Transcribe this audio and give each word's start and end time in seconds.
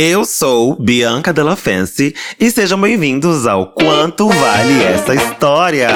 Eu 0.00 0.24
sou 0.24 0.76
Bianca 0.76 1.32
Della 1.32 1.56
Fancy 1.56 2.14
e 2.38 2.48
sejam 2.52 2.80
bem-vindos 2.80 3.48
ao 3.48 3.72
Quanto 3.72 4.28
Vale 4.28 4.80
Essa 4.84 5.12
História. 5.12 5.88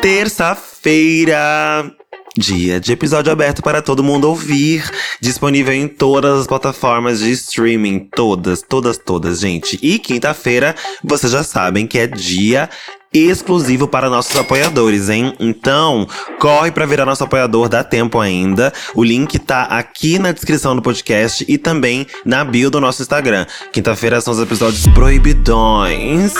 Terça-feira. 0.00 1.92
Dia 2.38 2.78
de 2.78 2.92
episódio 2.92 3.32
aberto 3.32 3.64
para 3.64 3.82
todo 3.82 4.04
mundo 4.04 4.28
ouvir. 4.28 4.88
Disponível 5.20 5.74
em 5.74 5.88
todas 5.88 6.42
as 6.42 6.46
plataformas 6.46 7.18
de 7.18 7.32
streaming. 7.32 8.08
Todas, 8.14 8.62
todas, 8.62 8.96
todas, 8.96 9.40
gente. 9.40 9.76
E 9.82 9.98
quinta-feira, 9.98 10.76
vocês 11.02 11.32
já 11.32 11.42
sabem 11.42 11.88
que 11.88 11.98
é 11.98 12.06
dia 12.06 12.70
exclusivo 13.14 13.86
para 13.86 14.10
nossos 14.10 14.36
apoiadores, 14.36 15.08
hein? 15.08 15.34
Então, 15.38 16.06
corre 16.40 16.72
para 16.72 16.84
virar 16.84 17.06
nosso 17.06 17.22
apoiador, 17.22 17.68
dá 17.68 17.84
tempo 17.84 18.18
ainda. 18.18 18.72
O 18.94 19.04
link 19.04 19.38
tá 19.38 19.62
aqui 19.62 20.18
na 20.18 20.32
descrição 20.32 20.74
do 20.74 20.82
podcast 20.82 21.44
e 21.48 21.56
também 21.56 22.06
na 22.24 22.44
bio 22.44 22.70
do 22.70 22.80
nosso 22.80 23.02
Instagram. 23.02 23.46
Quinta-feira 23.72 24.20
são 24.20 24.34
os 24.34 24.40
episódios 24.40 24.86
proibidões. 24.88 26.34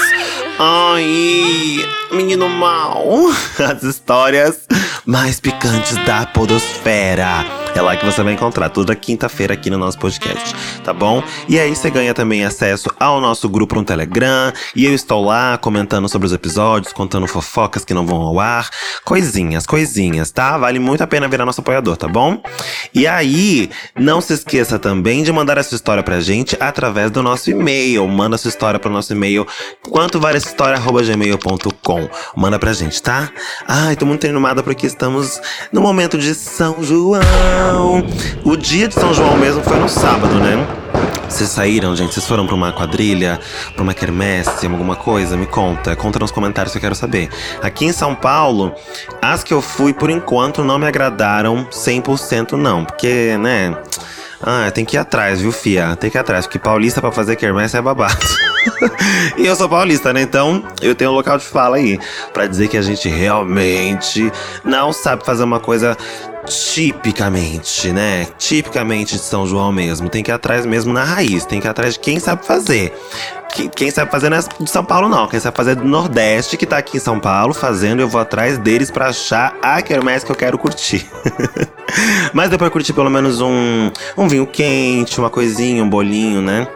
Ai, 0.58 1.84
menino 2.12 2.48
mal. 2.48 3.04
As 3.58 3.82
histórias 3.82 4.66
mais 5.06 5.38
picantes 5.40 5.96
da 6.04 6.26
podosfera. 6.26 7.44
É 7.74 7.82
lá 7.82 7.96
que 7.96 8.04
você 8.04 8.22
vai 8.22 8.34
encontrar 8.34 8.68
toda 8.68 8.94
quinta-feira 8.94 9.54
aqui 9.54 9.68
no 9.68 9.76
nosso 9.76 9.98
podcast, 9.98 10.54
tá 10.84 10.92
bom? 10.92 11.20
E 11.48 11.58
aí 11.58 11.74
você 11.74 11.90
ganha 11.90 12.14
também 12.14 12.44
acesso 12.44 12.88
ao 13.00 13.20
nosso 13.20 13.48
grupo 13.48 13.74
no 13.74 13.82
Telegram. 13.82 14.52
E 14.76 14.86
eu 14.86 14.94
estou 14.94 15.24
lá 15.24 15.58
comentando 15.58 16.08
sobre 16.08 16.26
os 16.26 16.32
episódios, 16.32 16.63
contando 16.94 17.26
fofocas 17.26 17.84
que 17.84 17.94
não 17.94 18.06
vão 18.06 18.20
ao 18.20 18.40
ar. 18.40 18.68
Coisinhas, 19.04 19.66
coisinhas, 19.66 20.30
tá? 20.30 20.56
Vale 20.58 20.78
muito 20.78 21.02
a 21.02 21.06
pena 21.06 21.28
virar 21.28 21.44
nosso 21.44 21.60
apoiador, 21.60 21.96
tá 21.96 22.08
bom? 22.08 22.42
E 22.94 23.06
aí, 23.06 23.70
não 23.98 24.20
se 24.20 24.32
esqueça 24.32 24.78
também 24.78 25.22
de 25.22 25.32
mandar 25.32 25.58
essa 25.58 25.74
história 25.74 26.02
pra 26.02 26.20
gente 26.20 26.56
através 26.60 27.10
do 27.10 27.22
nosso 27.22 27.50
e-mail. 27.50 28.06
Manda 28.08 28.38
sua 28.38 28.48
história 28.48 28.78
pro 28.78 28.90
nosso 28.90 29.12
e-mail, 29.12 29.46
quanto 29.90 30.20
vale 30.20 30.36
essa 30.38 30.48
história@gmail.com. 30.48 32.08
Manda 32.36 32.58
pra 32.58 32.72
gente, 32.72 33.02
tá? 33.02 33.30
Ai, 33.66 33.96
tô 33.96 34.06
muito 34.06 34.26
animada 34.26 34.62
porque 34.62 34.86
estamos 34.86 35.40
no 35.72 35.80
momento 35.80 36.18
de 36.18 36.34
São 36.34 36.82
João. 36.82 37.22
O 38.44 38.56
dia 38.56 38.88
de 38.88 38.94
São 38.94 39.12
João 39.12 39.36
mesmo 39.36 39.62
foi 39.62 39.78
no 39.78 39.88
sábado, 39.88 40.34
né? 40.34 40.83
Vocês 41.28 41.50
saíram, 41.50 41.94
gente? 41.96 42.14
Vocês 42.14 42.26
foram 42.26 42.46
pra 42.46 42.54
uma 42.54 42.72
quadrilha, 42.72 43.40
pra 43.74 43.82
uma 43.82 43.94
quermesse, 43.94 44.66
alguma 44.66 44.96
coisa? 44.96 45.36
Me 45.36 45.46
conta, 45.46 45.96
conta 45.96 46.18
nos 46.18 46.30
comentários 46.30 46.72
que 46.72 46.78
eu 46.78 46.82
quero 46.82 46.94
saber. 46.94 47.28
Aqui 47.62 47.86
em 47.86 47.92
São 47.92 48.14
Paulo, 48.14 48.74
as 49.20 49.42
que 49.42 49.52
eu 49.52 49.60
fui, 49.60 49.92
por 49.92 50.10
enquanto, 50.10 50.62
não 50.62 50.78
me 50.78 50.86
agradaram 50.86 51.66
100% 51.70 52.52
não. 52.52 52.84
Porque, 52.84 53.36
né... 53.38 53.76
Ah, 54.46 54.70
tem 54.70 54.84
que 54.84 54.96
ir 54.96 54.98
atrás, 54.98 55.40
viu, 55.40 55.50
fia? 55.50 55.96
Tem 55.96 56.10
que 56.10 56.18
ir 56.18 56.20
atrás, 56.20 56.46
porque 56.46 56.58
paulista 56.58 57.00
para 57.00 57.10
fazer 57.10 57.34
quermesse 57.34 57.78
é 57.78 57.80
babado. 57.80 58.14
e 59.38 59.46
eu 59.46 59.56
sou 59.56 59.68
paulista, 59.68 60.12
né? 60.12 60.20
Então 60.20 60.62
eu 60.82 60.94
tenho 60.94 61.12
um 61.12 61.14
local 61.14 61.38
de 61.38 61.44
fala 61.44 61.76
aí 61.76 61.98
para 62.30 62.46
dizer 62.46 62.68
que 62.68 62.76
a 62.76 62.82
gente 62.82 63.08
realmente 63.08 64.30
não 64.62 64.92
sabe 64.92 65.24
fazer 65.24 65.44
uma 65.44 65.60
coisa 65.60 65.96
tipicamente, 66.46 67.92
né? 67.92 68.26
Tipicamente 68.38 69.14
de 69.14 69.22
São 69.22 69.46
João 69.46 69.72
mesmo. 69.72 70.08
Tem 70.08 70.22
que 70.22 70.30
ir 70.30 70.34
atrás 70.34 70.66
mesmo 70.66 70.92
na 70.92 71.04
raiz, 71.04 71.44
tem 71.44 71.60
que 71.60 71.66
ir 71.66 71.70
atrás 71.70 71.94
de 71.94 72.00
quem 72.00 72.18
sabe 72.18 72.44
fazer. 72.46 72.92
Quem 73.76 73.88
sabe 73.90 74.10
fazer 74.10 74.30
não 74.30 74.36
é 74.36 74.40
de 74.40 74.68
São 74.68 74.84
Paulo, 74.84 75.08
não. 75.08 75.28
Quem 75.28 75.38
sabe 75.38 75.56
fazer 75.56 75.72
é 75.72 75.74
do 75.76 75.84
Nordeste, 75.84 76.56
que 76.56 76.66
tá 76.66 76.76
aqui 76.76 76.96
em 76.96 77.00
São 77.00 77.20
Paulo 77.20 77.54
fazendo. 77.54 78.00
Eu 78.00 78.08
vou 78.08 78.20
atrás 78.20 78.58
deles 78.58 78.90
pra 78.90 79.08
achar 79.08 79.56
a 79.62 79.80
quermesse 79.80 80.26
que 80.26 80.32
eu 80.32 80.36
quero 80.36 80.58
curtir. 80.58 81.08
Mas 82.34 82.50
depois 82.50 82.70
curtir 82.72 82.92
pelo 82.92 83.10
menos 83.10 83.40
um, 83.40 83.90
um 84.16 84.26
vinho 84.26 84.46
quente, 84.46 85.20
uma 85.20 85.30
coisinha, 85.30 85.84
um 85.84 85.88
bolinho, 85.88 86.42
né? 86.42 86.66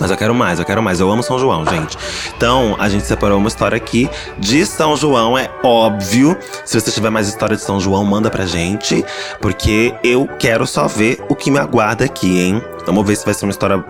Mas 0.00 0.10
eu 0.10 0.16
quero 0.16 0.34
mais, 0.34 0.58
eu 0.58 0.64
quero 0.64 0.82
mais. 0.82 1.00
Eu 1.00 1.10
amo 1.10 1.22
São 1.22 1.38
João, 1.38 1.64
gente. 1.66 1.96
Então, 2.36 2.76
a 2.78 2.88
gente 2.88 3.04
separou 3.04 3.38
uma 3.38 3.48
história 3.48 3.76
aqui 3.76 4.08
de 4.38 4.66
São 4.66 4.96
João, 4.96 5.38
é 5.38 5.48
óbvio. 5.62 6.36
Se 6.64 6.80
você 6.80 6.90
tiver 6.90 7.10
mais 7.10 7.28
história 7.28 7.56
de 7.56 7.62
São 7.62 7.78
João, 7.78 8.04
manda 8.04 8.30
pra 8.30 8.44
gente. 8.44 9.04
Porque 9.40 9.94
eu 10.02 10.28
quero 10.38 10.66
só 10.66 10.86
ver 10.86 11.24
o 11.28 11.34
que 11.34 11.50
me 11.50 11.58
aguarda 11.58 12.04
aqui, 12.04 12.40
hein? 12.40 12.62
Vamos 12.86 13.06
ver 13.06 13.16
se 13.16 13.24
vai 13.24 13.34
ser 13.34 13.44
uma 13.44 13.50
história 13.52 13.84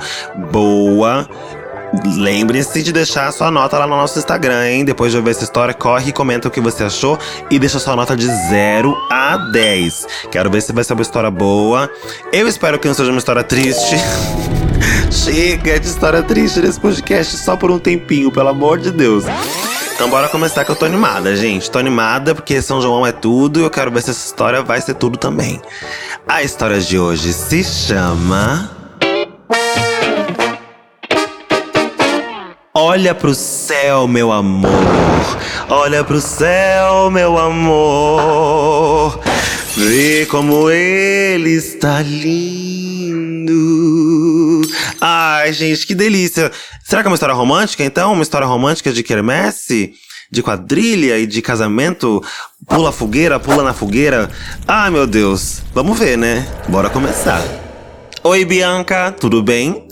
boa. 0.52 1.28
Lembre-se 2.16 2.82
de 2.82 2.92
deixar 2.92 3.28
a 3.28 3.32
sua 3.32 3.50
nota 3.50 3.78
lá 3.78 3.86
no 3.86 3.96
nosso 3.96 4.18
Instagram, 4.18 4.68
hein? 4.68 4.84
Depois 4.84 5.12
de 5.12 5.18
ouvir 5.18 5.30
essa 5.30 5.44
história, 5.44 5.72
corre 5.72 6.10
e 6.10 6.12
comenta 6.12 6.48
o 6.48 6.50
que 6.50 6.60
você 6.60 6.84
achou 6.84 7.18
e 7.50 7.58
deixa 7.58 7.78
sua 7.78 7.94
nota 7.94 8.16
de 8.16 8.26
0 8.26 8.96
a 9.10 9.36
10. 9.36 10.06
Quero 10.30 10.50
ver 10.50 10.62
se 10.62 10.72
vai 10.72 10.82
ser 10.84 10.94
uma 10.94 11.02
história 11.02 11.30
boa. 11.30 11.90
Eu 12.32 12.48
espero 12.48 12.78
que 12.78 12.88
não 12.88 12.94
seja 12.94 13.10
uma 13.10 13.18
história 13.18 13.44
triste. 13.44 13.96
Chega 15.10 15.78
de 15.78 15.86
história 15.86 16.22
triste 16.22 16.60
nesse 16.60 16.80
podcast 16.80 17.36
só 17.36 17.56
por 17.56 17.70
um 17.70 17.78
tempinho, 17.78 18.32
pelo 18.32 18.48
amor 18.48 18.78
de 18.78 18.90
Deus. 18.90 19.24
Então 19.94 20.10
bora 20.10 20.28
começar 20.28 20.64
que 20.64 20.70
eu 20.72 20.76
tô 20.76 20.84
animada, 20.84 21.36
gente. 21.36 21.70
Tô 21.70 21.78
animada 21.78 22.34
porque 22.34 22.60
São 22.60 22.82
João 22.82 23.06
é 23.06 23.12
tudo 23.12 23.60
e 23.60 23.62
eu 23.62 23.70
quero 23.70 23.92
ver 23.92 24.02
se 24.02 24.10
essa 24.10 24.26
história 24.26 24.60
vai 24.60 24.80
ser 24.80 24.94
tudo 24.94 25.16
também. 25.16 25.62
A 26.26 26.42
história 26.42 26.80
de 26.80 26.98
hoje 26.98 27.32
se 27.32 27.62
chama. 27.62 28.83
Olha 32.86 33.14
pro 33.14 33.34
céu, 33.34 34.06
meu 34.06 34.30
amor. 34.30 34.70
Olha 35.70 36.04
pro 36.04 36.20
céu, 36.20 37.10
meu 37.10 37.38
amor. 37.38 39.18
Vê 39.74 40.26
como 40.26 40.68
ele 40.68 41.52
está 41.52 42.02
lindo. 42.02 43.54
Ai, 45.00 45.50
gente, 45.54 45.86
que 45.86 45.94
delícia. 45.94 46.52
Será 46.84 47.00
que 47.00 47.08
é 47.08 47.10
uma 47.10 47.14
história 47.14 47.34
romântica, 47.34 47.82
então? 47.82 48.12
Uma 48.12 48.22
história 48.22 48.46
romântica 48.46 48.92
de 48.92 49.02
quermesse? 49.02 49.94
De 50.30 50.42
quadrilha 50.42 51.18
e 51.18 51.24
de 51.24 51.40
casamento? 51.40 52.22
Pula 52.68 52.92
fogueira, 52.92 53.40
pula 53.40 53.62
na 53.62 53.72
fogueira? 53.72 54.30
Ai, 54.68 54.90
meu 54.90 55.06
Deus. 55.06 55.62
Vamos 55.72 55.98
ver, 55.98 56.18
né? 56.18 56.46
Bora 56.68 56.90
começar. 56.90 57.63
Oi, 58.26 58.42
Bianca, 58.42 59.12
tudo 59.12 59.42
bem? 59.42 59.86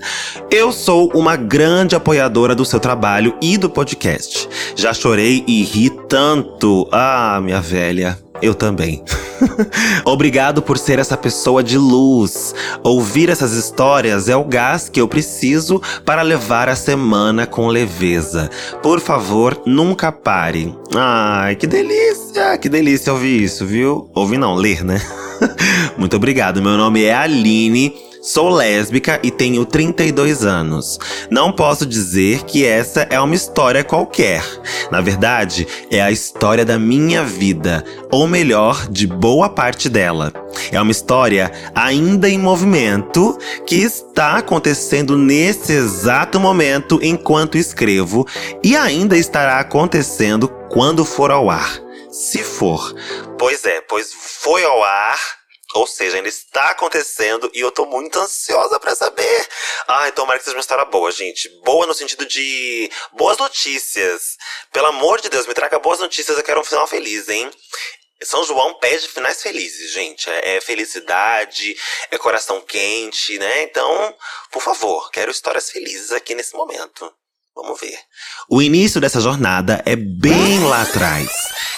Eu 0.50 0.72
sou 0.72 1.12
uma 1.14 1.36
grande 1.36 1.94
apoiadora 1.94 2.54
do 2.54 2.64
seu 2.64 2.80
trabalho 2.80 3.36
e 3.42 3.58
do 3.58 3.68
podcast. 3.68 4.48
Já 4.74 4.94
chorei 4.94 5.44
e 5.46 5.62
ri 5.62 5.90
tanto. 6.08 6.88
Ah, 6.90 7.38
minha 7.42 7.60
velha, 7.60 8.18
eu 8.42 8.54
também. 8.54 9.02
Obrigado 10.04 10.60
por 10.60 10.76
ser 10.76 10.98
essa 10.98 11.16
pessoa 11.16 11.62
de 11.62 11.78
luz. 11.78 12.54
Ouvir 12.82 13.28
essas 13.28 13.52
histórias 13.52 14.28
é 14.28 14.36
o 14.36 14.44
gás 14.44 14.88
que 14.88 15.00
eu 15.00 15.08
preciso 15.08 15.80
para 16.04 16.22
levar 16.22 16.68
a 16.68 16.76
semana 16.76 17.46
com 17.46 17.68
leveza. 17.68 18.50
Por 18.82 19.00
favor, 19.00 19.62
nunca 19.64 20.10
pare. 20.12 20.76
Ai, 20.94 21.56
que 21.56 21.66
delícia! 21.66 22.58
Que 22.58 22.68
delícia 22.68 23.12
ouvir 23.12 23.42
isso, 23.42 23.64
viu? 23.64 24.10
Ouvir 24.14 24.38
não, 24.38 24.54
ler, 24.54 24.84
né? 24.84 25.00
Muito 25.96 26.16
obrigado. 26.16 26.60
Meu 26.60 26.76
nome 26.76 27.04
é 27.04 27.14
Aline. 27.14 27.94
Sou 28.22 28.50
lésbica 28.50 29.18
e 29.20 29.32
tenho 29.32 29.66
32 29.66 30.44
anos. 30.44 30.96
Não 31.28 31.50
posso 31.50 31.84
dizer 31.84 32.44
que 32.44 32.64
essa 32.64 33.00
é 33.10 33.18
uma 33.18 33.34
história 33.34 33.82
qualquer. 33.82 34.44
Na 34.92 35.00
verdade, 35.00 35.66
é 35.90 36.00
a 36.00 36.12
história 36.12 36.64
da 36.64 36.78
minha 36.78 37.24
vida, 37.24 37.84
ou 38.12 38.28
melhor, 38.32 38.88
de 38.88 39.06
boa 39.06 39.50
parte 39.50 39.90
dela. 39.90 40.32
É 40.72 40.80
uma 40.80 40.90
história 40.90 41.52
ainda 41.74 42.28
em 42.28 42.38
movimento 42.38 43.38
que 43.66 43.76
está 43.76 44.38
acontecendo 44.38 45.18
nesse 45.18 45.72
exato 45.74 46.40
momento 46.40 46.98
enquanto 47.02 47.58
escrevo 47.58 48.26
e 48.64 48.74
ainda 48.74 49.18
estará 49.18 49.60
acontecendo 49.60 50.48
quando 50.70 51.04
for 51.04 51.30
ao 51.30 51.50
ar. 51.50 51.78
Se 52.10 52.38
for. 52.38 52.94
Pois 53.38 53.66
é, 53.66 53.82
pois 53.82 54.10
foi 54.12 54.64
ao 54.64 54.82
ar 54.82 55.18
ou 55.74 55.86
seja, 55.86 56.16
ainda 56.16 56.28
está 56.28 56.70
acontecendo 56.70 57.50
e 57.54 57.60
eu 57.60 57.70
tô 57.72 57.86
muito 57.86 58.18
ansiosa 58.18 58.78
para 58.78 58.94
saber. 58.94 59.48
Ai, 59.88 60.12
tomara 60.12 60.38
que 60.38 60.44
seja 60.44 60.56
uma 60.56 60.60
história 60.60 60.84
boa, 60.84 61.10
gente. 61.10 61.48
Boa 61.64 61.86
no 61.86 61.94
sentido 61.94 62.26
de 62.26 62.90
boas 63.12 63.38
notícias. 63.38 64.36
Pelo 64.70 64.88
amor 64.88 65.20
de 65.22 65.30
Deus, 65.30 65.46
me 65.46 65.54
traga 65.54 65.78
boas 65.78 65.98
notícias, 65.98 66.36
eu 66.36 66.44
quero 66.44 66.60
um 66.60 66.64
final 66.64 66.86
feliz, 66.86 67.26
hein? 67.28 67.50
São 68.24 68.44
João 68.44 68.74
pede 68.74 69.08
finais 69.08 69.42
felizes, 69.42 69.92
gente. 69.92 70.28
É, 70.30 70.56
é 70.56 70.60
felicidade, 70.60 71.76
é 72.10 72.18
coração 72.18 72.60
quente, 72.60 73.38
né? 73.38 73.62
Então, 73.64 74.14
por 74.50 74.62
favor, 74.62 75.10
quero 75.10 75.30
histórias 75.30 75.70
felizes 75.70 76.12
aqui 76.12 76.34
nesse 76.34 76.54
momento. 76.54 77.12
Vamos 77.54 77.78
ver. 77.80 77.98
O 78.48 78.62
início 78.62 79.00
dessa 79.00 79.20
jornada 79.20 79.82
é 79.84 79.94
bem 79.94 80.64
lá 80.64 80.82
atrás. 80.82 81.30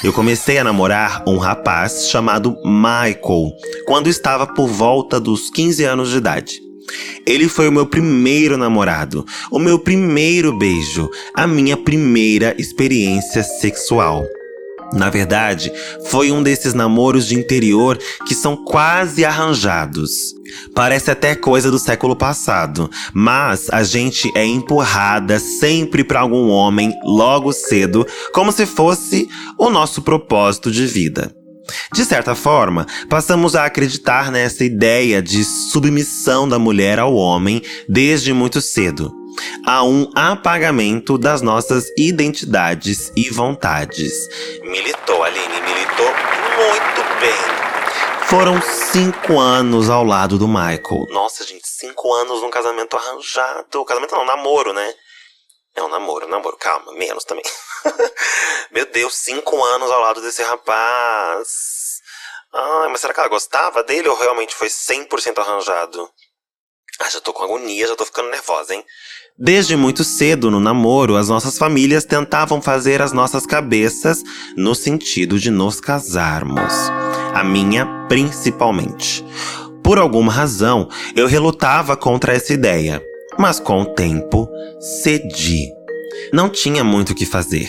Eu 0.05 0.13
comecei 0.13 0.57
a 0.59 0.65
namorar 0.65 1.25
um 1.27 1.37
rapaz 1.37 2.09
chamado 2.09 2.57
Michael 2.65 3.51
quando 3.85 4.09
estava 4.09 4.47
por 4.47 4.69
volta 4.69 5.19
dos 5.19 5.51
15 5.51 5.85
anos 5.85 6.11
de 6.11 6.19
idade. 6.19 6.61
Ele 7.27 7.49
foi 7.49 7.67
o 7.69 7.73
meu 7.73 7.87
primeiro 7.87 8.57
namorado, 8.57 9.25
o 9.51 9.59
meu 9.59 9.79
primeiro 9.79 10.57
beijo, 10.57 11.11
a 11.35 11.47
minha 11.47 11.77
primeira 11.77 12.55
experiência 12.59 13.43
sexual. 13.43 14.25
Na 14.95 15.11
verdade, 15.11 15.73
foi 16.07 16.31
um 16.31 16.43
desses 16.43 16.73
namoros 16.73 17.27
de 17.27 17.35
interior 17.35 17.99
que 18.27 18.35
são 18.35 18.57
quase 18.57 19.25
arranjados. 19.25 20.33
Parece 20.73 21.11
até 21.11 21.35
coisa 21.35 21.69
do 21.71 21.81
século 21.81 22.15
passado, 22.15 22.89
mas 23.13 23.69
a 23.71 23.83
gente 23.83 24.31
é 24.37 24.45
empurrada 24.45 25.41
sempre 25.41 26.05
para 26.05 26.21
algum 26.21 26.49
homem 26.49 26.93
logo 27.05 27.53
cedo, 27.53 28.07
como 28.33 28.53
se 28.53 28.67
fosse 28.67 29.29
o 29.59 29.69
nosso 29.69 30.01
propósito 30.01 30.71
de 30.71 30.87
vida. 30.87 31.35
De 31.93 32.05
certa 32.05 32.35
forma, 32.35 32.87
passamos 33.09 33.57
a 33.57 33.65
acreditar 33.65 34.31
nessa 34.31 34.65
ideia 34.65 35.21
de 35.21 35.43
submissão 35.43 36.49
da 36.49 36.59
mulher 36.59 37.01
ao 37.01 37.15
homem 37.15 37.61
desde 37.89 38.33
muito 38.33 38.61
cedo 38.61 39.24
a 39.67 39.83
um 39.83 40.11
apagamento 40.15 41.17
das 41.17 41.43
nossas 41.43 41.91
identidades 41.97 43.13
e 43.17 43.31
vontades. 43.31 44.13
Militou, 44.63 45.23
Aline, 45.23 45.61
militou 45.61 46.07
muito 46.07 47.21
bem. 47.21 47.65
Foram 48.29 48.61
cinco 48.63 49.39
anos 49.39 49.91
ao 49.91 50.05
lado 50.05 50.39
do 50.39 50.49
Michael. 50.49 51.07
Nossa, 51.11 51.45
gente, 51.45 51.69
cinco 51.69 52.13
anos 52.13 52.43
num 52.43 52.51
casamento 52.51 52.97
arranjado. 52.97 53.85
Casamento 53.85 54.15
não, 54.15 54.25
namoro, 54.25 54.73
né? 54.73 54.95
É 55.75 55.83
um 55.83 55.89
namoro, 55.89 56.27
namoro. 56.29 56.57
Calma, 56.57 56.93
menos 56.93 57.25
também. 57.25 57.45
Meu 58.71 58.87
Deus, 58.87 59.15
cinco 59.15 59.63
anos 59.63 59.91
ao 59.91 60.01
lado 60.01 60.21
desse 60.21 60.43
rapaz. 60.43 62.01
Ai, 62.53 62.89
mas 62.89 63.01
será 63.01 63.13
que 63.13 63.21
ela 63.21 63.29
gostava 63.29 63.83
dele 63.83 64.09
ou 64.09 64.17
realmente 64.17 64.55
foi 64.55 64.69
100% 64.69 65.39
arranjado? 65.39 66.09
Ah, 67.01 67.11
já 67.11 67.21
tô 67.21 67.33
com 67.33 67.43
agonia, 67.43 67.89
já 67.89 67.97
tô 67.97 68.05
ficando 68.05 68.31
nervosa, 68.31 68.75
hein? 68.75 68.87
Desde 69.37 69.75
muito 69.75 70.05
cedo 70.05 70.49
no 70.49 70.61
namoro, 70.61 71.17
as 71.17 71.29
nossas 71.29 71.59
famílias 71.59 72.05
tentavam 72.05 72.63
fazer 72.63 73.03
as 73.03 73.13
nossas 73.13 73.45
cabeças 73.45 74.23
no 74.57 74.77
sentido 74.77 75.41
de 75.41 75.51
nos 75.51 75.81
casarmos. 75.81 76.73
A 77.35 77.43
minha, 77.43 77.85
principalmente. 78.09 79.25
Por 79.83 79.99
alguma 79.99 80.31
razão, 80.31 80.89
eu 81.17 81.27
relutava 81.27 81.97
contra 81.97 82.33
essa 82.33 82.53
ideia, 82.53 83.03
mas 83.37 83.59
com 83.59 83.83
o 83.83 83.87
tempo, 83.87 84.49
cedi. 85.03 85.67
Não 86.33 86.49
tinha 86.49 86.85
muito 86.85 87.11
o 87.11 87.15
que 87.15 87.27
fazer. 87.27 87.69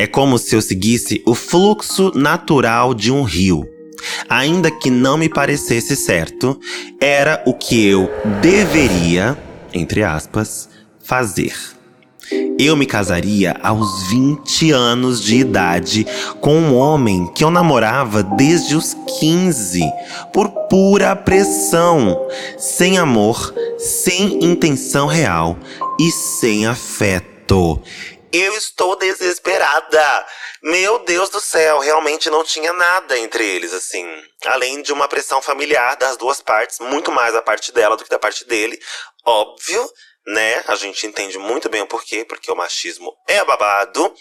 É 0.00 0.08
como 0.08 0.36
se 0.38 0.56
eu 0.56 0.60
seguisse 0.60 1.22
o 1.24 1.36
fluxo 1.36 2.10
natural 2.16 2.92
de 2.92 3.12
um 3.12 3.22
rio. 3.22 3.64
Ainda 4.28 4.72
que 4.72 4.90
não 4.90 5.16
me 5.16 5.28
parecesse 5.28 5.94
certo, 5.94 6.58
era 7.00 7.44
o 7.46 7.54
que 7.54 7.86
eu 7.86 8.10
deveria, 8.40 9.38
entre 9.72 10.02
aspas, 10.02 10.74
fazer. 11.06 11.54
Eu 12.58 12.74
me 12.74 12.86
casaria 12.86 13.56
aos 13.62 14.08
20 14.08 14.72
anos 14.72 15.22
de 15.22 15.36
idade 15.36 16.04
com 16.40 16.56
um 16.56 16.76
homem 16.76 17.32
que 17.32 17.44
eu 17.44 17.50
namorava 17.50 18.22
desde 18.24 18.74
os 18.74 18.94
15, 19.20 19.80
por 20.32 20.48
pura 20.68 21.14
pressão, 21.14 22.28
sem 22.58 22.98
amor, 22.98 23.54
sem 23.78 24.44
intenção 24.44 25.06
real 25.06 25.56
e 26.00 26.10
sem 26.10 26.66
afeto. 26.66 27.80
Eu 28.32 28.54
estou 28.54 28.96
desesperada. 28.96 30.26
Meu 30.62 30.98
Deus 31.04 31.30
do 31.30 31.40
céu, 31.40 31.78
realmente 31.78 32.28
não 32.28 32.42
tinha 32.42 32.72
nada 32.72 33.16
entre 33.16 33.46
eles, 33.46 33.72
assim. 33.72 34.04
Além 34.46 34.82
de 34.82 34.92
uma 34.92 35.06
pressão 35.06 35.40
familiar 35.40 35.96
das 35.96 36.16
duas 36.16 36.40
partes, 36.40 36.80
muito 36.80 37.12
mais 37.12 37.32
da 37.32 37.40
parte 37.40 37.70
dela 37.70 37.96
do 37.96 38.02
que 38.02 38.10
da 38.10 38.18
parte 38.18 38.44
dele. 38.44 38.76
Óbvio, 39.24 39.88
né? 40.26 40.64
A 40.66 40.74
gente 40.74 41.06
entende 41.06 41.38
muito 41.38 41.68
bem 41.68 41.82
o 41.82 41.86
porquê, 41.86 42.24
porque 42.24 42.50
o 42.50 42.56
machismo 42.56 43.14
é 43.28 43.44
babado. 43.44 44.14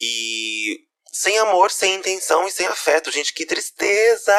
E 0.00 0.80
sem 1.12 1.38
amor, 1.38 1.70
sem 1.70 1.94
intenção 1.94 2.46
e 2.46 2.50
sem 2.50 2.66
afeto. 2.66 3.10
Gente, 3.10 3.32
que 3.32 3.46
tristeza! 3.46 4.34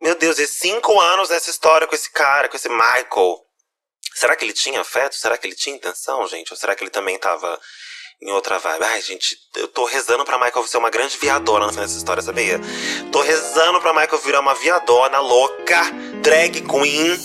Meu 0.00 0.14
Deus, 0.14 0.38
e 0.38 0.46
cinco 0.46 0.98
anos 0.98 1.28
nessa 1.28 1.50
história 1.50 1.86
com 1.86 1.94
esse 1.94 2.10
cara, 2.10 2.48
com 2.48 2.56
esse 2.56 2.68
Michael. 2.70 3.38
Será 4.14 4.34
que 4.34 4.44
ele 4.44 4.54
tinha 4.54 4.80
afeto? 4.80 5.14
Será 5.14 5.36
que 5.36 5.46
ele 5.46 5.54
tinha 5.54 5.76
intenção, 5.76 6.26
gente? 6.26 6.50
Ou 6.52 6.56
será 6.56 6.74
que 6.74 6.82
ele 6.82 6.90
também 6.90 7.18
tava 7.18 7.60
em 8.22 8.30
outra 8.32 8.58
vibe. 8.58 8.84
Ai, 8.84 9.00
gente, 9.00 9.36
eu 9.56 9.68
tô 9.68 9.84
rezando 9.84 10.24
pra 10.24 10.38
Michael 10.38 10.66
ser 10.66 10.78
uma 10.78 10.90
grande 10.90 11.16
viadona 11.16 11.66
no 11.66 11.72
final 11.72 11.86
dessa 11.86 11.98
história, 11.98 12.22
sabia? 12.22 12.60
Tô 13.10 13.20
rezando 13.20 13.80
pra 13.80 13.92
Michael 13.92 14.18
virar 14.18 14.40
uma 14.40 14.54
viadona 14.54 15.18
louca, 15.20 15.80
drag 16.22 16.60
queen, 16.60 17.18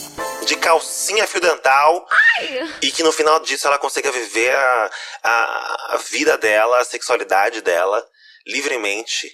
de 0.46 0.56
calcinha 0.56 1.28
fio 1.28 1.42
dental. 1.42 2.08
Ai. 2.10 2.74
E 2.82 2.92
que 2.92 3.04
no 3.04 3.12
final 3.12 3.40
disso 3.40 3.68
ela 3.68 3.78
consiga 3.78 4.12
viver 4.12 4.56
a, 4.56 4.92
a, 5.24 5.96
a 5.96 5.98
vida 5.98 6.38
dela, 6.38 6.80
a 6.80 6.86
sexualidade 6.86 7.62
dela, 7.62 8.06
livremente 8.48 9.30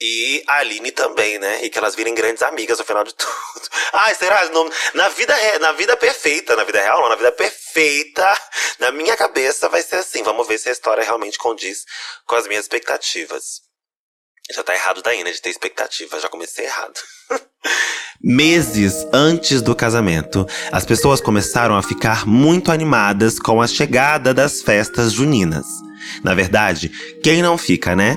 e 0.00 0.44
a 0.46 0.58
Aline 0.58 0.92
também, 0.92 1.38
né? 1.38 1.64
E 1.64 1.70
que 1.70 1.78
elas 1.78 1.94
virem 1.94 2.14
grandes 2.14 2.42
amigas 2.42 2.78
no 2.78 2.84
final 2.84 3.02
de 3.02 3.14
tudo. 3.14 3.32
Ai, 3.92 4.14
será? 4.14 4.48
Na, 4.94 5.08
vida, 5.08 5.34
na 5.60 5.72
vida 5.72 5.96
perfeita, 5.96 6.56
na 6.56 6.64
vida 6.64 6.80
real 6.80 7.00
não, 7.00 7.08
na 7.08 7.16
vida 7.16 7.32
perfeita, 7.32 8.40
na 8.78 8.90
minha 8.92 9.16
cabeça 9.16 9.68
vai 9.68 9.82
ser 9.82 9.96
assim. 9.96 10.22
Vamos 10.22 10.46
ver 10.46 10.58
se 10.58 10.68
a 10.68 10.72
história 10.72 11.04
realmente 11.04 11.38
condiz 11.38 11.84
com 12.26 12.36
as 12.36 12.46
minhas 12.46 12.64
expectativas. 12.64 13.66
Já 14.52 14.62
tá 14.62 14.74
errado 14.74 15.02
daí, 15.02 15.24
né? 15.24 15.32
De 15.32 15.40
ter 15.40 15.50
expectativa. 15.50 16.20
Já 16.20 16.28
comecei 16.28 16.66
errado. 16.66 17.00
Meses 18.22 19.06
antes 19.12 19.60
do 19.60 19.74
casamento, 19.74 20.46
as 20.72 20.86
pessoas 20.86 21.20
começaram 21.20 21.76
a 21.76 21.82
ficar 21.82 22.26
muito 22.26 22.70
animadas 22.70 23.38
com 23.38 23.60
a 23.60 23.66
chegada 23.66 24.32
das 24.32 24.62
festas 24.62 25.12
juninas. 25.12 25.66
Na 26.22 26.34
verdade, 26.34 26.88
quem 27.22 27.42
não 27.42 27.58
fica, 27.58 27.96
né? 27.96 28.16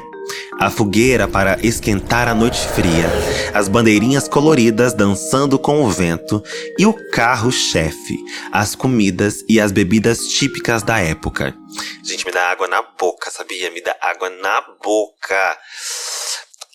A 0.60 0.70
fogueira 0.70 1.28
para 1.28 1.58
esquentar 1.66 2.28
a 2.28 2.36
noite 2.36 2.60
fria, 2.68 3.10
as 3.54 3.68
bandeirinhas 3.68 4.28
coloridas 4.28 4.94
dançando 4.94 5.58
com 5.58 5.84
o 5.84 5.90
vento 5.90 6.44
e 6.78 6.86
o 6.86 6.94
carro-chefe, 7.12 8.18
as 8.52 8.76
comidas 8.76 9.44
e 9.48 9.60
as 9.60 9.72
bebidas 9.72 10.28
típicas 10.28 10.84
da 10.84 11.00
época. 11.00 11.56
Gente, 12.04 12.26
me 12.26 12.32
dá 12.32 12.52
água 12.52 12.68
na 12.68 12.82
boca, 12.82 13.32
sabia? 13.32 13.72
Me 13.72 13.82
dá 13.82 13.96
água 14.02 14.30
na 14.30 14.62
boca. 14.84 15.58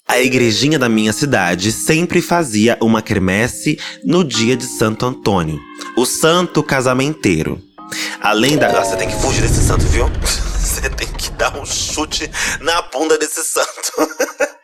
A 0.06 0.20
igrejinha 0.20 0.78
da 0.78 0.88
minha 0.88 1.12
cidade 1.12 1.72
sempre 1.72 2.20
fazia 2.20 2.78
uma 2.80 3.02
quermesse 3.02 3.78
no 4.04 4.22
dia 4.22 4.56
de 4.56 4.64
Santo 4.64 5.06
Antônio, 5.06 5.58
o 5.96 6.04
santo 6.04 6.62
casamenteiro. 6.62 7.60
Além 8.20 8.56
da. 8.56 8.68
Você 8.82 8.96
tem 8.96 9.08
que 9.08 9.16
fugir 9.20 9.42
desse 9.42 9.62
santo, 9.62 9.84
viu? 9.86 10.06
Você 10.58 10.88
tem 10.90 11.13
dar 11.34 11.56
um 11.56 11.66
chute 11.66 12.30
na 12.60 12.82
bunda 12.82 13.18
desse 13.18 13.42
santo. 13.42 13.92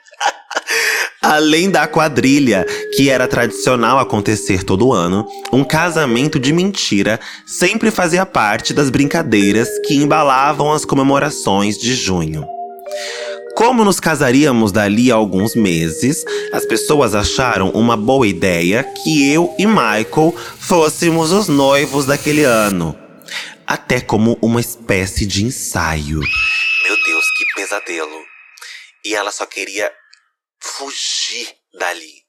Além 1.22 1.70
da 1.70 1.87
quadrilha, 1.87 2.64
que 2.96 3.11
era 3.11 3.28
tradicional 3.28 3.99
acontecer 3.99 4.64
todo 4.64 4.93
ano, 4.93 5.26
um 5.52 5.62
casamento 5.62 6.38
de 6.38 6.52
mentira 6.52 7.20
sempre 7.46 7.90
fazia 7.90 8.25
parte 8.25 8.72
das 8.72 8.88
brincadeiras 8.90 9.69
que 9.86 9.94
embalavam 9.94 10.72
as 10.72 10.84
comemorações 10.84 11.77
de 11.77 11.94
junho. 11.94 12.46
Como 13.55 13.84
nos 13.84 14.00
casaríamos 14.00 14.72
dali 14.72 15.12
a 15.12 15.17
alguns 15.17 15.55
meses, 15.55 16.24
as 16.53 16.65
pessoas 16.65 17.15
acharam 17.15 17.69
uma 17.70 17.96
boa 17.96 18.27
ideia 18.27 18.82
que 18.82 19.31
eu 19.31 19.55
e 19.58 19.67
Michael 19.67 20.34
fôssemos 20.58 21.32
os 21.32 21.48
noivos 21.48 22.06
daquele 22.06 22.44
ano 22.44 22.96
até 23.70 24.00
como 24.00 24.36
uma 24.43 24.60
espécie 24.60 25.24
de 25.24 25.44
ensaio. 25.44 26.19
Pesadelo. 27.70 28.27
E 29.05 29.15
ela 29.15 29.31
só 29.31 29.46
queria 29.46 29.93
fugir 30.60 31.48
dali. 31.79 32.24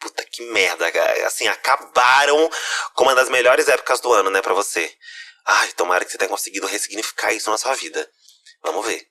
Puta 0.00 0.24
que 0.24 0.42
merda, 0.50 0.86
assim, 1.26 1.46
acabaram 1.48 2.50
com 2.94 3.04
uma 3.04 3.14
das 3.14 3.28
melhores 3.28 3.68
épocas 3.68 4.00
do 4.00 4.12
ano, 4.12 4.30
né, 4.30 4.40
para 4.40 4.54
você. 4.54 4.90
Ai, 5.44 5.72
tomara 5.72 6.04
que 6.04 6.10
você 6.10 6.18
tenha 6.18 6.28
conseguido 6.28 6.66
ressignificar 6.66 7.32
isso 7.32 7.50
na 7.50 7.58
sua 7.58 7.74
vida. 7.74 8.08
Vamos 8.64 8.86
ver. 8.86 9.06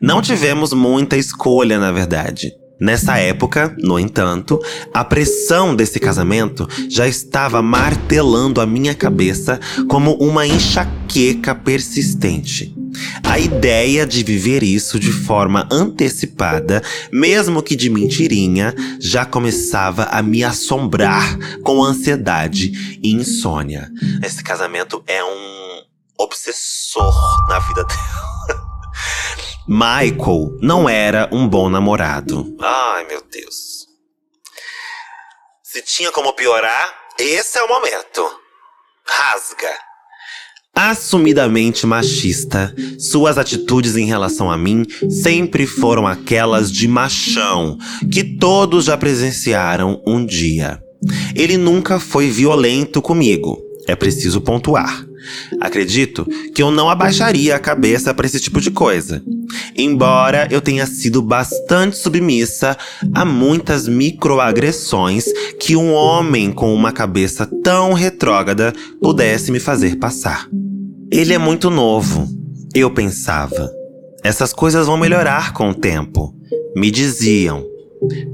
Não 0.00 0.20
tivemos 0.20 0.72
muita 0.72 1.16
escolha, 1.16 1.78
na 1.78 1.92
verdade. 1.92 2.52
Nessa 2.82 3.16
época, 3.16 3.76
no 3.78 3.96
entanto, 3.96 4.58
a 4.92 5.04
pressão 5.04 5.72
desse 5.72 6.00
casamento 6.00 6.68
já 6.90 7.06
estava 7.06 7.62
martelando 7.62 8.60
a 8.60 8.66
minha 8.66 8.92
cabeça 8.92 9.60
como 9.88 10.14
uma 10.14 10.48
enxaqueca 10.48 11.54
persistente. 11.54 12.74
A 13.22 13.38
ideia 13.38 14.04
de 14.04 14.24
viver 14.24 14.64
isso 14.64 14.98
de 14.98 15.12
forma 15.12 15.68
antecipada, 15.70 16.82
mesmo 17.12 17.62
que 17.62 17.76
de 17.76 17.88
mentirinha, 17.88 18.74
já 18.98 19.24
começava 19.24 20.06
a 20.06 20.20
me 20.20 20.42
assombrar 20.42 21.38
com 21.62 21.84
ansiedade 21.84 22.98
e 23.00 23.12
insônia. 23.12 23.88
Esse 24.24 24.42
casamento 24.42 25.04
é 25.06 25.22
um 25.22 25.82
obsessor 26.18 27.46
na 27.48 27.60
vida 27.60 27.84
dela. 27.84 28.32
Michael 29.68 30.58
não 30.60 30.88
era 30.88 31.28
um 31.32 31.48
bom 31.48 31.70
namorado. 31.70 32.56
Ai, 32.60 33.06
meu 33.06 33.22
Deus. 33.30 33.86
Se 35.62 35.82
tinha 35.82 36.10
como 36.10 36.32
piorar, 36.32 36.92
esse 37.18 37.58
é 37.58 37.62
o 37.62 37.68
momento. 37.68 38.28
Rasga. 39.06 39.70
Assumidamente 40.74 41.86
machista, 41.86 42.74
suas 42.98 43.36
atitudes 43.36 43.94
em 43.94 44.06
relação 44.06 44.50
a 44.50 44.56
mim 44.56 44.84
sempre 45.22 45.66
foram 45.66 46.06
aquelas 46.06 46.72
de 46.72 46.88
machão 46.88 47.76
que 48.10 48.24
todos 48.24 48.86
já 48.86 48.96
presenciaram 48.96 50.02
um 50.06 50.24
dia. 50.24 50.82
Ele 51.36 51.56
nunca 51.58 52.00
foi 52.00 52.30
violento 52.30 53.02
comigo, 53.02 53.58
é 53.86 53.94
preciso 53.94 54.40
pontuar. 54.40 55.04
Acredito 55.60 56.26
que 56.54 56.62
eu 56.62 56.70
não 56.70 56.88
abaixaria 56.88 57.54
a 57.54 57.60
cabeça 57.60 58.12
para 58.12 58.26
esse 58.26 58.40
tipo 58.40 58.60
de 58.60 58.70
coisa. 58.70 59.22
Embora 59.76 60.48
eu 60.50 60.60
tenha 60.60 60.86
sido 60.86 61.22
bastante 61.22 61.96
submissa 61.96 62.76
a 63.14 63.24
muitas 63.24 63.86
microagressões 63.88 65.24
que 65.58 65.76
um 65.76 65.92
homem 65.92 66.50
com 66.50 66.74
uma 66.74 66.92
cabeça 66.92 67.48
tão 67.62 67.92
retrógrada 67.92 68.72
pudesse 69.00 69.50
me 69.52 69.60
fazer 69.60 69.96
passar. 69.96 70.48
Ele 71.10 71.34
é 71.34 71.38
muito 71.38 71.70
novo, 71.70 72.28
eu 72.74 72.90
pensava. 72.90 73.70
Essas 74.24 74.52
coisas 74.52 74.86
vão 74.86 74.96
melhorar 74.96 75.52
com 75.52 75.70
o 75.70 75.74
tempo, 75.74 76.34
me 76.76 76.90
diziam. 76.90 77.64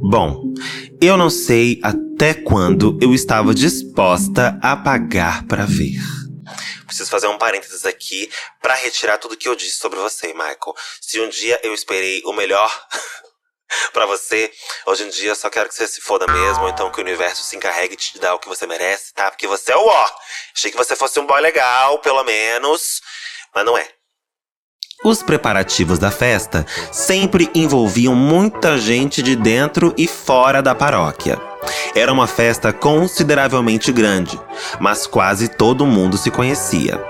Bom, 0.01 0.55
eu 1.01 1.17
não 1.17 1.29
sei 1.29 1.79
até 1.83 2.35
quando 2.35 2.99
eu 3.01 3.13
estava 3.15 3.55
disposta 3.55 4.59
a 4.63 4.77
pagar 4.77 5.45
para 5.47 5.67
ver. 5.67 5.99
Preciso 6.89 7.11
fazer 7.11 7.27
um 7.27 7.37
parênteses 7.37 7.85
aqui 7.85 8.33
para 8.63 8.73
retirar 8.75 9.19
tudo 9.19 9.37
que 9.37 9.47
eu 9.47 9.55
disse 9.55 9.77
sobre 9.77 9.99
você, 9.99 10.29
Michael. 10.29 10.75
Se 11.03 11.21
um 11.21 11.29
dia 11.29 11.61
eu 11.63 11.75
esperei 11.75 12.23
o 12.25 12.33
melhor 12.33 12.73
para 13.93 14.07
você, 14.07 14.51
hoje 14.87 15.05
em 15.05 15.11
dia 15.11 15.29
eu 15.29 15.37
só 15.37 15.51
quero 15.51 15.69
que 15.69 15.75
você 15.75 15.87
se 15.87 16.01
foda 16.01 16.27
mesmo, 16.27 16.63
ou 16.63 16.71
então 16.71 16.91
que 16.91 16.99
o 16.99 17.03
universo 17.03 17.43
se 17.43 17.55
encarregue 17.55 17.95
de 17.95 18.13
te 18.13 18.19
dar 18.19 18.35
o 18.35 18.39
que 18.39 18.49
você 18.49 18.67
merece, 18.67 19.13
tá? 19.13 19.31
Porque 19.31 19.47
você 19.47 19.73
é 19.73 19.77
o 19.77 19.87
ó. 19.87 20.11
Achei 20.57 20.71
que 20.71 20.79
você 20.79 20.97
fosse 20.97 21.21
um 21.21 21.27
boy 21.27 21.43
legal, 21.43 21.99
pelo 21.99 22.25
menos, 22.25 23.03
mas 23.55 23.67
não 23.67 23.77
é. 23.77 23.87
Os 25.05 25.23
preparativos 25.23 25.99
da 25.99 26.11
festa 26.11 26.67
sempre 26.91 27.51
envolviam 27.55 28.15
muita 28.15 28.79
gente 28.79 29.23
de 29.23 29.37
dentro 29.37 29.95
e 29.97 30.09
fora 30.09 30.63
da 30.63 30.75
paróquia. 30.75 31.48
Era 31.95 32.13
uma 32.13 32.27
festa 32.27 32.73
consideravelmente 32.73 33.93
grande, 33.93 34.39
mas 34.81 35.07
quase 35.07 35.49
todo 35.49 35.87
mundo 35.87 36.17
se 36.17 36.31
conhecia. 36.31 37.01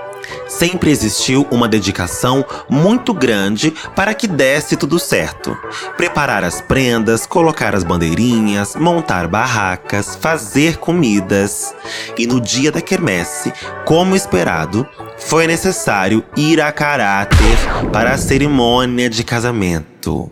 Sempre 0.47 0.91
existiu 0.91 1.47
uma 1.51 1.67
dedicação 1.67 2.45
muito 2.69 3.13
grande 3.13 3.73
para 3.95 4.13
que 4.13 4.27
desse 4.27 4.75
tudo 4.75 4.99
certo. 4.99 5.57
Preparar 5.95 6.43
as 6.43 6.61
prendas, 6.61 7.25
colocar 7.25 7.75
as 7.75 7.83
bandeirinhas, 7.83 8.75
montar 8.75 9.27
barracas, 9.27 10.15
fazer 10.15 10.77
comidas. 10.77 11.73
E 12.17 12.25
no 12.27 12.41
dia 12.41 12.71
da 12.71 12.81
quermesse, 12.81 13.53
como 13.85 14.15
esperado, 14.15 14.87
foi 15.17 15.47
necessário 15.47 16.23
ir 16.35 16.61
a 16.61 16.71
caráter 16.71 17.57
para 17.91 18.13
a 18.13 18.17
cerimônia 18.17 19.09
de 19.09 19.23
casamento. 19.23 20.29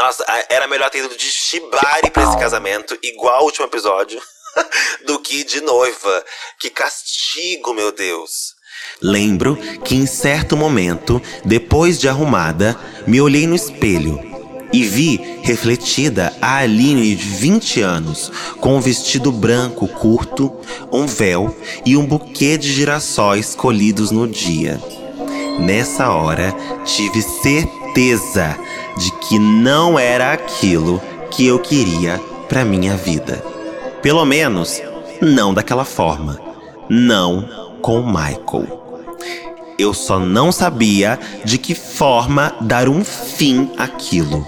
Nossa, 0.00 0.24
era 0.48 0.66
melhor 0.66 0.88
ter 0.88 1.04
ido 1.04 1.14
de 1.14 1.26
Shibari 1.26 2.10
pra 2.10 2.22
esse 2.22 2.38
casamento, 2.38 2.98
igual 3.02 3.42
o 3.42 3.44
último 3.44 3.66
episódio, 3.66 4.18
do 5.06 5.18
que 5.18 5.44
de 5.44 5.60
noiva. 5.60 6.24
Que 6.58 6.70
castigo, 6.70 7.74
meu 7.74 7.92
Deus. 7.92 8.54
Lembro 9.02 9.58
que 9.84 9.94
em 9.94 10.06
certo 10.06 10.56
momento, 10.56 11.20
depois 11.44 12.00
de 12.00 12.08
arrumada, 12.08 12.80
me 13.06 13.20
olhei 13.20 13.46
no 13.46 13.54
espelho 13.54 14.18
e 14.72 14.84
vi 14.84 15.18
refletida 15.42 16.34
a 16.40 16.56
Aline 16.56 17.14
de 17.14 17.28
20 17.28 17.82
anos, 17.82 18.32
com 18.58 18.76
um 18.76 18.80
vestido 18.80 19.30
branco 19.30 19.86
curto, 19.86 20.50
um 20.90 21.06
véu 21.06 21.54
e 21.84 21.94
um 21.94 22.06
buquê 22.06 22.56
de 22.56 22.72
girassóis 22.72 23.54
colhidos 23.54 24.10
no 24.10 24.26
dia. 24.26 24.80
Nessa 25.58 26.08
hora, 26.08 26.54
tive 26.86 27.20
certeza 27.20 28.58
que 29.30 29.38
não 29.38 29.96
era 29.96 30.32
aquilo 30.32 31.00
que 31.30 31.46
eu 31.46 31.60
queria 31.60 32.18
para 32.48 32.64
minha 32.64 32.96
vida. 32.96 33.36
Pelo 34.02 34.24
menos, 34.24 34.82
não 35.22 35.54
daquela 35.54 35.84
forma. 35.84 36.36
Não 36.88 37.78
com 37.80 38.02
Michael. 38.02 39.14
Eu 39.78 39.94
só 39.94 40.18
não 40.18 40.50
sabia 40.50 41.16
de 41.44 41.58
que 41.58 41.76
forma 41.76 42.56
dar 42.60 42.88
um 42.88 43.04
fim 43.04 43.72
àquilo. 43.78 44.44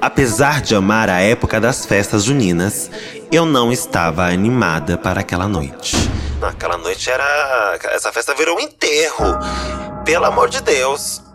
Apesar 0.00 0.62
de 0.62 0.74
amar 0.74 1.10
a 1.10 1.20
época 1.20 1.60
das 1.60 1.84
festas 1.84 2.24
juninas, 2.24 2.90
eu 3.30 3.44
não 3.44 3.70
estava 3.70 4.24
animada 4.24 4.96
para 4.96 5.20
aquela 5.20 5.46
noite. 5.46 5.94
Aquela 6.40 6.78
noite 6.78 7.10
era. 7.10 7.78
Essa 7.92 8.10
festa 8.10 8.34
virou 8.34 8.56
um 8.56 8.60
enterro. 8.60 9.26
Pelo 10.06 10.24
amor 10.24 10.48
de 10.48 10.62
Deus. 10.62 11.25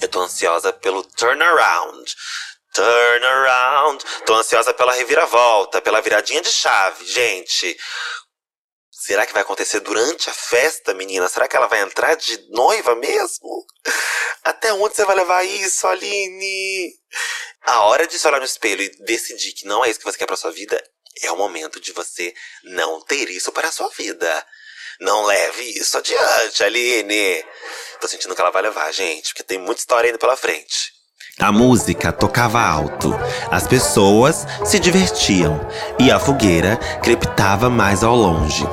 Eu 0.00 0.08
tô 0.08 0.20
ansiosa 0.20 0.72
pelo 0.72 1.02
turnaround. 1.02 2.14
Turnaround. 2.72 4.04
Tô 4.24 4.34
ansiosa 4.34 4.72
pela 4.72 4.92
reviravolta, 4.92 5.82
pela 5.82 6.00
viradinha 6.00 6.40
de 6.40 6.50
chave. 6.50 7.04
Gente, 7.04 7.76
será 8.90 9.26
que 9.26 9.32
vai 9.32 9.42
acontecer 9.42 9.80
durante 9.80 10.30
a 10.30 10.32
festa, 10.32 10.94
menina? 10.94 11.28
Será 11.28 11.48
que 11.48 11.56
ela 11.56 11.66
vai 11.66 11.80
entrar 11.80 12.14
de 12.14 12.38
noiva 12.50 12.94
mesmo? 12.94 13.66
Até 14.44 14.72
onde 14.72 14.94
você 14.94 15.04
vai 15.04 15.16
levar 15.16 15.44
isso, 15.44 15.86
Aline? 15.86 16.92
A 17.62 17.82
hora 17.82 18.06
de 18.06 18.18
se 18.18 18.26
olhar 18.26 18.38
no 18.38 18.46
espelho 18.46 18.82
e 18.82 19.04
decidir 19.04 19.52
que 19.52 19.66
não 19.66 19.84
é 19.84 19.90
isso 19.90 19.98
que 19.98 20.04
você 20.04 20.18
quer 20.18 20.26
pra 20.26 20.36
sua 20.36 20.52
vida 20.52 20.82
é 21.22 21.32
o 21.32 21.36
momento 21.36 21.80
de 21.80 21.92
você 21.92 22.32
não 22.62 23.00
ter 23.00 23.28
isso 23.28 23.50
para 23.50 23.68
a 23.68 23.72
sua 23.72 23.88
vida. 23.88 24.46
Não 25.00 25.24
leve 25.24 25.62
isso 25.78 25.96
adiante, 25.96 26.64
Aline. 26.64 27.44
Tô 28.00 28.08
sentindo 28.08 28.34
que 28.34 28.40
ela 28.40 28.50
vai 28.50 28.62
levar, 28.62 28.92
gente, 28.92 29.28
porque 29.28 29.42
tem 29.42 29.58
muita 29.58 29.80
história 29.80 30.08
ainda 30.08 30.18
pela 30.18 30.36
frente. 30.36 30.92
A 31.38 31.52
música 31.52 32.10
tocava 32.10 32.60
alto, 32.60 33.14
as 33.48 33.64
pessoas 33.66 34.44
se 34.64 34.80
divertiam 34.80 35.60
e 35.96 36.10
a 36.10 36.18
fogueira 36.18 36.76
crepitava 37.00 37.70
mais 37.70 38.02
ao 38.02 38.16
longe. 38.16 38.64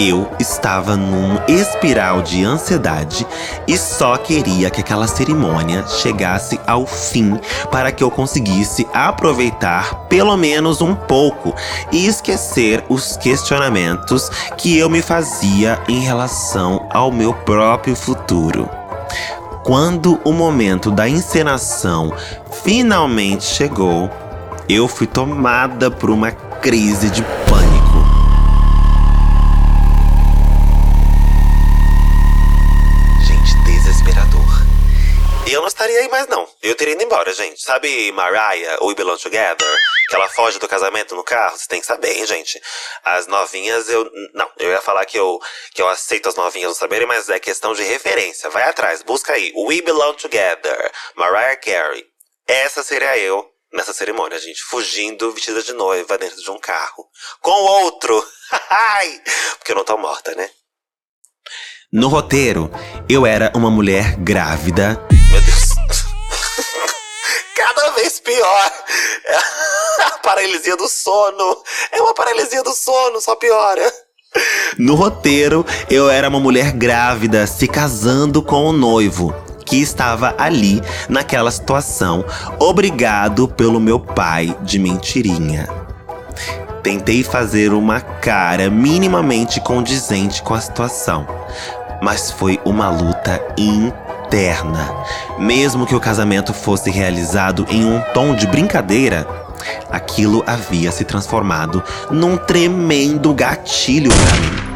Eu 0.00 0.30
estava 0.38 0.96
num 0.96 1.40
espiral 1.48 2.22
de 2.22 2.44
ansiedade 2.44 3.26
e 3.66 3.76
só 3.76 4.16
queria 4.16 4.70
que 4.70 4.80
aquela 4.80 5.08
cerimônia 5.08 5.84
chegasse 5.88 6.60
ao 6.68 6.86
fim 6.86 7.36
para 7.72 7.90
que 7.90 8.04
eu 8.04 8.08
conseguisse 8.08 8.86
aproveitar 8.94 10.06
pelo 10.08 10.36
menos 10.36 10.80
um 10.80 10.94
pouco 10.94 11.52
e 11.90 12.06
esquecer 12.06 12.84
os 12.88 13.16
questionamentos 13.16 14.30
que 14.56 14.78
eu 14.78 14.88
me 14.88 15.02
fazia 15.02 15.82
em 15.88 15.98
relação 15.98 16.86
ao 16.92 17.10
meu 17.10 17.34
próprio 17.34 17.96
futuro. 17.96 18.70
Quando 19.64 20.20
o 20.22 20.32
momento 20.32 20.92
da 20.92 21.08
encenação 21.08 22.12
finalmente 22.62 23.42
chegou, 23.42 24.08
eu 24.68 24.86
fui 24.86 25.08
tomada 25.08 25.90
por 25.90 26.08
uma 26.08 26.30
crise 26.30 27.10
de 27.10 27.24
aí 35.96 36.08
mais, 36.08 36.26
não. 36.26 36.48
Eu 36.62 36.74
teria 36.74 36.94
ido 36.94 37.02
embora, 37.02 37.32
gente. 37.32 37.62
Sabe 37.62 38.12
Mariah, 38.12 38.78
We 38.82 38.94
Belong 38.94 39.18
Together? 39.18 39.76
Que 40.08 40.14
ela 40.14 40.28
foge 40.28 40.58
do 40.58 40.68
casamento 40.68 41.14
no 41.14 41.22
carro? 41.22 41.56
Você 41.56 41.68
tem 41.68 41.80
que 41.80 41.86
saber, 41.86 42.16
hein, 42.16 42.26
gente? 42.26 42.60
As 43.04 43.26
novinhas, 43.26 43.88
eu. 43.88 44.10
Não, 44.34 44.50
eu 44.58 44.70
ia 44.70 44.80
falar 44.80 45.04
que 45.04 45.18
eu, 45.18 45.38
que 45.72 45.80
eu 45.80 45.88
aceito 45.88 46.28
as 46.28 46.34
novinhas 46.34 46.68
não 46.68 46.74
saberem, 46.74 47.06
mas 47.06 47.28
é 47.28 47.38
questão 47.38 47.74
de 47.74 47.82
referência. 47.82 48.50
Vai 48.50 48.64
atrás, 48.64 49.02
busca 49.02 49.32
aí. 49.32 49.52
We 49.56 49.82
Belong 49.82 50.14
Together, 50.14 50.92
Mariah 51.14 51.56
Carey. 51.56 52.04
Essa 52.46 52.82
seria 52.82 53.16
eu 53.18 53.48
nessa 53.72 53.92
cerimônia, 53.92 54.38
gente. 54.38 54.62
Fugindo, 54.62 55.32
vestida 55.32 55.62
de 55.62 55.72
noiva 55.72 56.18
dentro 56.18 56.42
de 56.42 56.50
um 56.50 56.58
carro. 56.58 57.06
Com 57.40 57.50
outro! 57.50 58.26
Porque 59.58 59.72
eu 59.72 59.76
não 59.76 59.84
tô 59.84 59.96
morta, 59.96 60.34
né? 60.34 60.50
No 61.90 62.08
roteiro, 62.08 62.70
eu 63.08 63.24
era 63.24 63.50
uma 63.54 63.70
mulher 63.70 64.16
grávida. 64.16 65.06
Meu. 65.30 65.47
Cada 67.58 67.90
vez 67.90 68.20
pior. 68.20 68.72
É 69.26 70.04
a 70.06 70.10
paralisia 70.22 70.76
do 70.76 70.88
sono. 70.88 71.62
É 71.92 72.00
uma 72.00 72.14
paralisia 72.14 72.62
do 72.62 72.72
sono, 72.72 73.20
só 73.20 73.34
piora. 73.34 73.92
No 74.78 74.94
roteiro, 74.94 75.66
eu 75.90 76.08
era 76.08 76.28
uma 76.28 76.38
mulher 76.38 76.72
grávida 76.72 77.46
se 77.46 77.66
casando 77.66 78.42
com 78.42 78.66
o 78.66 78.72
noivo 78.72 79.34
que 79.68 79.76
estava 79.82 80.34
ali 80.38 80.80
naquela 81.10 81.50
situação, 81.50 82.24
obrigado 82.58 83.46
pelo 83.46 83.78
meu 83.78 84.00
pai 84.00 84.56
de 84.62 84.78
mentirinha. 84.78 85.68
Tentei 86.82 87.22
fazer 87.22 87.74
uma 87.74 88.00
cara 88.00 88.70
minimamente 88.70 89.60
condizente 89.60 90.42
com 90.42 90.54
a 90.54 90.60
situação, 90.60 91.26
mas 92.00 92.30
foi 92.30 92.58
uma 92.64 92.88
luta 92.88 93.44
interna. 94.28 94.94
Mesmo 95.38 95.86
que 95.86 95.94
o 95.94 96.00
casamento 96.00 96.52
fosse 96.52 96.90
realizado 96.90 97.66
em 97.70 97.84
um 97.84 98.00
tom 98.12 98.34
de 98.34 98.46
brincadeira, 98.46 99.26
aquilo 99.90 100.44
havia 100.46 100.92
se 100.92 101.02
transformado 101.02 101.82
num 102.10 102.36
tremendo 102.36 103.32
gatilho 103.32 104.10
para 104.10 104.36
mim. 104.40 104.68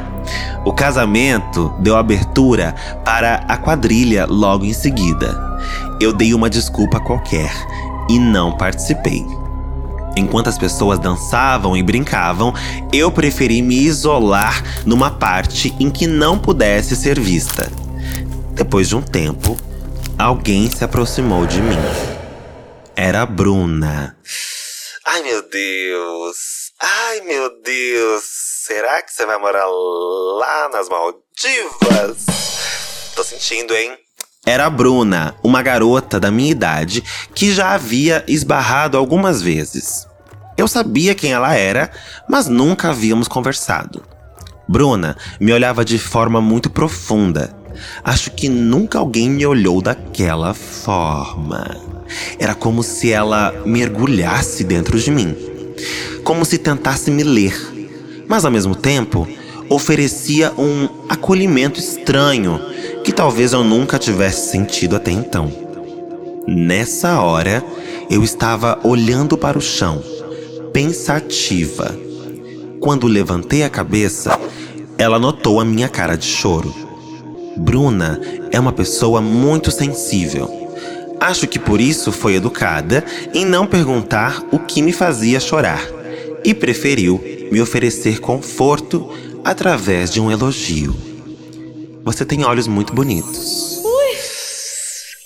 O 0.64 0.72
casamento 0.72 1.74
deu 1.80 1.96
abertura 1.96 2.74
para 3.04 3.44
a 3.46 3.56
quadrilha 3.58 4.26
logo 4.26 4.64
em 4.64 4.72
seguida. 4.72 5.58
Eu 6.00 6.12
dei 6.12 6.32
uma 6.32 6.48
desculpa 6.48 6.98
qualquer 6.98 7.52
e 8.08 8.18
não 8.18 8.56
participei. 8.56 9.26
Enquanto 10.16 10.48
as 10.48 10.58
pessoas 10.58 10.98
dançavam 10.98 11.76
e 11.76 11.82
brincavam, 11.82 12.54
eu 12.92 13.10
preferi 13.10 13.60
me 13.60 13.76
isolar 13.76 14.62
numa 14.86 15.10
parte 15.10 15.74
em 15.78 15.90
que 15.90 16.06
não 16.06 16.38
pudesse 16.38 16.94
ser 16.96 17.18
vista. 17.18 17.81
Depois 18.54 18.86
de 18.88 18.94
um 18.94 19.02
tempo, 19.02 19.58
alguém 20.18 20.70
se 20.70 20.84
aproximou 20.84 21.46
de 21.46 21.60
mim. 21.60 21.78
Era 22.94 23.22
a 23.22 23.26
Bruna. 23.26 24.14
Ai 25.06 25.22
meu 25.22 25.48
Deus! 25.48 26.36
Ai 26.78 27.20
meu 27.22 27.62
Deus! 27.62 28.22
Será 28.66 29.00
que 29.02 29.10
você 29.10 29.24
vai 29.24 29.38
morar 29.38 29.66
lá 29.66 30.68
nas 30.70 30.88
Maldivas? 30.88 32.26
Tô 33.16 33.24
sentindo, 33.24 33.74
hein? 33.74 33.96
Era 34.44 34.66
a 34.66 34.70
Bruna, 34.70 35.34
uma 35.42 35.62
garota 35.62 36.20
da 36.20 36.30
minha 36.30 36.50
idade 36.50 37.02
que 37.34 37.52
já 37.54 37.72
havia 37.72 38.22
esbarrado 38.28 38.98
algumas 38.98 39.40
vezes. 39.40 40.06
Eu 40.58 40.68
sabia 40.68 41.14
quem 41.14 41.32
ela 41.32 41.54
era, 41.54 41.90
mas 42.28 42.48
nunca 42.48 42.90
havíamos 42.90 43.28
conversado. 43.28 44.04
Bruna 44.68 45.16
me 45.40 45.52
olhava 45.52 45.84
de 45.84 45.98
forma 45.98 46.40
muito 46.40 46.68
profunda. 46.68 47.61
Acho 48.04 48.30
que 48.32 48.48
nunca 48.48 48.98
alguém 48.98 49.30
me 49.30 49.44
olhou 49.46 49.80
daquela 49.80 50.54
forma. 50.54 51.76
Era 52.38 52.54
como 52.54 52.82
se 52.82 53.10
ela 53.10 53.52
mergulhasse 53.64 54.64
dentro 54.64 54.98
de 54.98 55.10
mim, 55.10 55.36
como 56.24 56.44
se 56.44 56.58
tentasse 56.58 57.10
me 57.10 57.22
ler, 57.22 57.54
mas 58.28 58.44
ao 58.44 58.50
mesmo 58.50 58.74
tempo 58.74 59.26
oferecia 59.68 60.52
um 60.58 60.88
acolhimento 61.08 61.80
estranho 61.80 62.60
que 63.04 63.12
talvez 63.12 63.52
eu 63.52 63.64
nunca 63.64 63.98
tivesse 63.98 64.50
sentido 64.50 64.96
até 64.96 65.10
então. 65.10 65.50
Nessa 66.46 67.20
hora, 67.20 67.64
eu 68.10 68.22
estava 68.22 68.78
olhando 68.84 69.38
para 69.38 69.56
o 69.56 69.62
chão, 69.62 70.02
pensativa. 70.72 71.96
Quando 72.80 73.06
levantei 73.06 73.62
a 73.62 73.70
cabeça, 73.70 74.38
ela 74.98 75.18
notou 75.18 75.60
a 75.60 75.64
minha 75.64 75.88
cara 75.88 76.16
de 76.16 76.26
choro. 76.26 76.81
Bruna 77.56 78.20
é 78.50 78.58
uma 78.58 78.72
pessoa 78.72 79.20
muito 79.20 79.70
sensível. 79.70 80.62
Acho 81.20 81.46
que 81.46 81.58
por 81.58 81.80
isso 81.80 82.10
foi 82.10 82.34
educada 82.34 83.04
em 83.32 83.44
não 83.44 83.66
perguntar 83.66 84.42
o 84.50 84.58
que 84.58 84.82
me 84.82 84.92
fazia 84.92 85.38
chorar 85.38 85.82
e 86.44 86.52
preferiu 86.52 87.20
me 87.50 87.60
oferecer 87.60 88.18
conforto 88.20 89.08
através 89.44 90.10
de 90.10 90.20
um 90.20 90.30
elogio. 90.30 90.94
Você 92.04 92.24
tem 92.24 92.44
olhos 92.44 92.66
muito 92.66 92.92
bonitos. 92.92 93.78
Ui. 93.84 94.18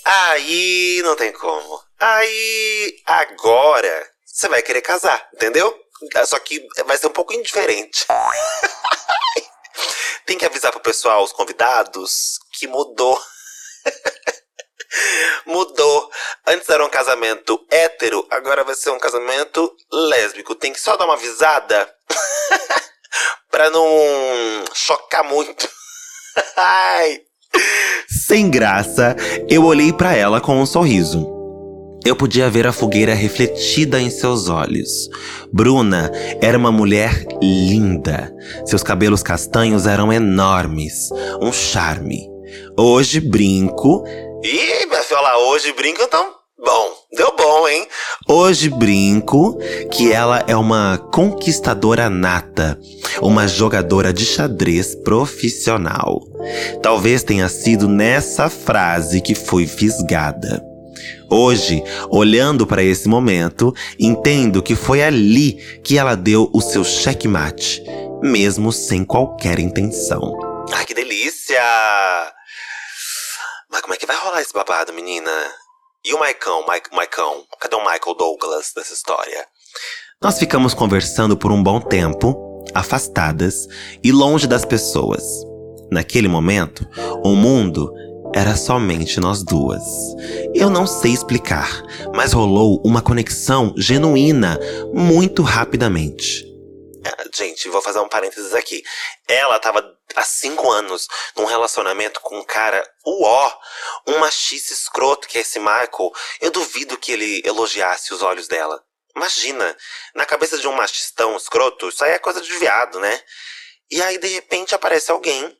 Aí 0.05 1.01
não 1.03 1.15
tem 1.15 1.31
como. 1.31 1.81
Aí 1.99 2.95
agora 3.05 4.07
você 4.23 4.47
vai 4.47 4.61
querer 4.61 4.81
casar, 4.81 5.27
entendeu? 5.33 5.73
Só 6.25 6.37
que 6.37 6.63
vai 6.85 6.95
ser 6.97 7.07
um 7.07 7.11
pouco 7.11 7.33
indiferente. 7.33 8.05
tem 10.27 10.37
que 10.37 10.45
avisar 10.45 10.71
pro 10.71 10.81
pessoal, 10.81 11.23
os 11.23 11.31
convidados, 11.31 12.37
que 12.51 12.67
mudou. 12.67 13.19
Mudou. 15.45 16.09
Antes 16.45 16.69
era 16.69 16.85
um 16.85 16.89
casamento 16.89 17.59
hétero, 17.71 18.25
agora 18.29 18.63
vai 18.63 18.75
ser 18.75 18.89
um 18.89 18.99
casamento 18.99 19.73
lésbico. 19.91 20.55
Tem 20.55 20.73
que 20.73 20.79
só 20.79 20.95
dar 20.97 21.05
uma 21.05 21.13
avisada 21.13 21.89
pra 23.49 23.69
não 23.69 23.85
chocar 24.73 25.23
muito. 25.23 25.69
Ai. 26.55 27.21
Sem 28.09 28.49
graça, 28.49 29.15
eu 29.49 29.65
olhei 29.65 29.93
para 29.93 30.15
ela 30.15 30.41
com 30.41 30.59
um 30.59 30.65
sorriso. 30.65 31.25
Eu 32.05 32.15
podia 32.15 32.49
ver 32.49 32.67
a 32.67 32.71
fogueira 32.71 33.13
refletida 33.13 33.99
em 33.99 34.09
seus 34.09 34.47
olhos. 34.47 35.09
Bruna 35.51 36.11
era 36.41 36.57
uma 36.57 36.71
mulher 36.71 37.25
linda. 37.41 38.33
Seus 38.65 38.83
cabelos 38.83 39.23
castanhos 39.23 39.87
eram 39.87 40.11
enormes, 40.11 41.09
um 41.41 41.51
charme. 41.51 42.29
Hoje 42.77 43.19
brinco. 43.19 44.03
Ih, 44.43 44.85
minha 44.85 45.03
filha, 45.03 45.37
hoje 45.49 45.73
brinco 45.73 46.01
então 46.01 46.37
Bom, 46.59 46.91
deu 47.15 47.35
bom, 47.37 47.67
hein? 47.67 47.87
Hoje 48.27 48.67
brinco 48.67 49.59
que 49.91 50.11
ela 50.11 50.43
é 50.47 50.55
uma 50.55 50.97
conquistadora 51.13 52.09
nata, 52.09 52.79
uma 53.21 53.47
jogadora 53.47 54.11
de 54.11 54.25
xadrez 54.25 54.95
profissional. 54.95 56.19
Talvez 56.81 57.21
tenha 57.21 57.47
sido 57.47 57.87
nessa 57.87 58.49
frase 58.49 59.21
que 59.21 59.35
fui 59.35 59.67
fisgada. 59.67 60.59
Hoje, 61.29 61.83
olhando 62.09 62.65
para 62.65 62.83
esse 62.83 63.07
momento, 63.07 63.73
entendo 63.99 64.63
que 64.63 64.75
foi 64.75 65.03
ali 65.03 65.53
que 65.83 65.97
ela 65.97 66.15
deu 66.15 66.49
o 66.53 66.61
seu 66.61 66.83
checkmate, 66.83 67.83
mesmo 68.21 68.71
sem 68.71 69.03
qualquer 69.03 69.59
intenção. 69.59 70.37
Ai, 70.71 70.85
que 70.85 70.93
delícia! 70.93 71.61
Mas 73.69 73.81
como 73.81 73.93
é 73.93 73.97
que 73.97 74.05
vai 74.05 74.17
rolar 74.17 74.41
esse 74.41 74.53
babado, 74.53 74.93
menina? 74.93 75.31
E 76.05 76.13
o 76.13 76.19
Maicão, 76.19 76.65
Mike, 76.67 76.95
Maicão? 76.95 77.43
Cadê 77.59 77.75
o 77.75 77.79
Michael 77.79 78.15
Douglas 78.17 78.71
dessa 78.73 78.93
história? 78.93 79.45
Nós 80.21 80.39
ficamos 80.39 80.73
conversando 80.73 81.35
por 81.35 81.51
um 81.51 81.61
bom 81.61 81.79
tempo, 81.81 82.63
afastadas 82.73 83.67
e 84.03 84.11
longe 84.11 84.47
das 84.47 84.65
pessoas. 84.65 85.23
Naquele 85.91 86.27
momento, 86.27 86.87
o 87.23 87.35
mundo 87.35 87.93
era 88.33 88.55
somente 88.55 89.19
nós 89.19 89.43
duas. 89.43 89.83
Eu 90.53 90.69
não 90.69 90.85
sei 90.85 91.11
explicar, 91.11 91.83
mas 92.13 92.33
rolou 92.33 92.81
uma 92.85 93.01
conexão 93.01 93.73
genuína 93.77 94.59
muito 94.93 95.41
rapidamente. 95.41 96.45
É, 97.03 97.29
gente, 97.33 97.69
vou 97.69 97.81
fazer 97.81 97.99
um 97.99 98.09
parênteses 98.09 98.53
aqui. 98.53 98.83
Ela 99.27 99.59
tava 99.59 99.83
há 100.15 100.23
cinco 100.23 100.69
anos 100.69 101.07
num 101.35 101.45
relacionamento 101.45 102.19
com 102.21 102.39
um 102.39 102.43
cara 102.43 102.83
uó, 103.05 103.53
um 104.07 104.17
machista 104.19 104.73
escroto 104.73 105.27
que 105.27 105.37
é 105.37 105.41
esse 105.41 105.59
Michael. 105.59 106.11
Eu 106.41 106.51
duvido 106.51 106.97
que 106.97 107.11
ele 107.11 107.41
elogiasse 107.45 108.13
os 108.13 108.21
olhos 108.21 108.47
dela. 108.47 108.81
Imagina, 109.15 109.75
na 110.13 110.25
cabeça 110.25 110.57
de 110.59 110.67
um 110.67 110.73
machistão 110.73 111.35
escroto, 111.35 111.89
isso 111.89 112.03
aí 112.03 112.11
é 112.11 112.19
coisa 112.19 112.39
de 112.39 112.53
viado, 112.57 112.99
né? 112.99 113.19
E 113.89 114.01
aí, 114.01 114.17
de 114.17 114.27
repente, 114.27 114.75
aparece 114.75 115.11
alguém 115.11 115.57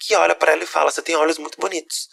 que 0.00 0.14
olha 0.14 0.34
para 0.34 0.52
ela 0.52 0.64
e 0.64 0.66
fala: 0.66 0.90
Você 0.90 1.02
tem 1.02 1.14
olhos 1.14 1.38
muito 1.38 1.60
bonitos. 1.60 2.08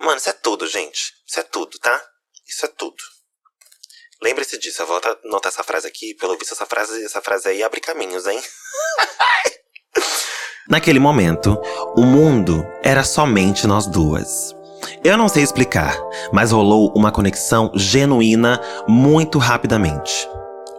Mano, 0.00 0.16
isso 0.16 0.30
é 0.30 0.32
tudo, 0.32 0.66
gente. 0.66 1.12
Isso 1.26 1.40
é 1.40 1.42
tudo, 1.42 1.78
tá? 1.78 2.00
Isso 2.46 2.64
é 2.64 2.68
tudo. 2.68 2.96
Lembre-se 4.22 4.58
disso, 4.58 4.82
eu 4.82 4.86
vou 4.86 5.00
anotar 5.24 5.52
essa 5.52 5.62
frase 5.62 5.86
aqui. 5.86 6.14
Pelo 6.14 6.36
visto, 6.38 6.52
essa 6.52 6.66
frase, 6.66 7.04
essa 7.04 7.20
frase 7.20 7.48
aí 7.48 7.62
abre 7.62 7.80
caminhos, 7.80 8.26
hein? 8.26 8.40
Naquele 10.68 10.98
momento, 10.98 11.60
o 11.96 12.02
mundo 12.02 12.64
era 12.82 13.04
somente 13.04 13.66
nós 13.66 13.86
duas. 13.86 14.54
Eu 15.02 15.18
não 15.18 15.28
sei 15.28 15.42
explicar, 15.42 15.98
mas 16.32 16.52
rolou 16.52 16.92
uma 16.96 17.12
conexão 17.12 17.70
genuína 17.74 18.60
muito 18.88 19.38
rapidamente. 19.38 20.26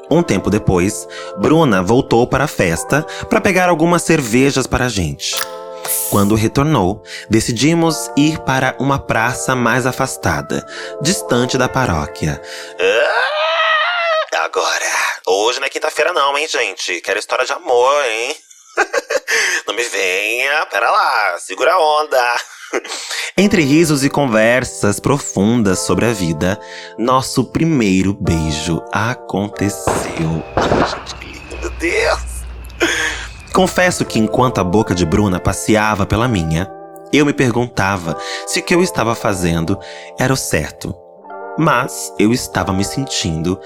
Um 0.10 0.24
tempo 0.24 0.50
depois, 0.50 1.08
Bruna 1.38 1.84
voltou 1.84 2.28
para 2.28 2.44
a 2.44 2.48
festa 2.48 3.04
para 3.30 3.42
pegar 3.42 3.70
algumas 3.70 4.04
cervejas 4.04 4.68
para 4.68 4.86
a 4.86 4.90
gente. 4.90 5.36
Quando 6.10 6.36
retornou, 6.36 7.04
decidimos 7.30 8.10
ir 8.16 8.40
para 8.40 8.76
uma 8.80 9.00
praça 9.00 9.56
mais 9.56 9.86
afastada, 9.86 10.66
distante 11.02 11.58
da 11.58 11.68
paróquia. 11.68 12.42
Ah, 12.80 14.46
agora, 14.46 14.86
hoje 15.28 15.60
não 15.60 15.68
é 15.68 15.70
quinta-feira 15.70 16.14
não, 16.14 16.38
hein, 16.38 16.48
gente? 16.48 17.02
Quero 17.02 17.20
história 17.20 17.46
de 17.46 17.54
amor, 17.54 18.06
hein? 18.06 18.36
Não 19.68 19.74
me 19.74 19.84
venha, 19.84 20.66
pera 20.68 20.90
lá, 20.90 21.38
segura 21.40 21.74
a 21.74 21.80
onda. 21.80 22.36
Entre 23.38 23.62
risos 23.62 24.04
e 24.04 24.10
conversas 24.10 25.00
profundas 25.00 25.80
sobre 25.80 26.06
a 26.06 26.14
vida, 26.14 26.60
nosso 26.98 27.46
primeiro 27.52 28.14
beijo 28.14 28.84
aconteceu. 28.92 30.44
Ai, 30.56 30.90
gente, 30.90 31.16
que 31.16 31.26
lindo, 31.26 31.70
Deus! 31.72 33.15
Confesso 33.56 34.04
que 34.04 34.20
enquanto 34.20 34.60
a 34.60 34.66
boca 34.66 34.94
de 34.94 35.06
Bruna 35.06 35.40
passeava 35.40 36.06
pela 36.06 36.28
minha, 36.28 36.70
eu 37.14 37.26
me 37.26 37.32
perguntava 37.32 38.18
se 38.46 38.60
o 38.60 38.64
que 38.64 38.76
eu 38.76 38.84
estava 38.84 39.16
fazendo 39.16 39.80
era 40.20 40.34
o 40.34 40.36
certo. 40.36 40.94
Mas 41.58 42.14
eu 42.20 42.34
estava 42.34 42.74
me 42.74 42.84
sentindo 42.84 43.58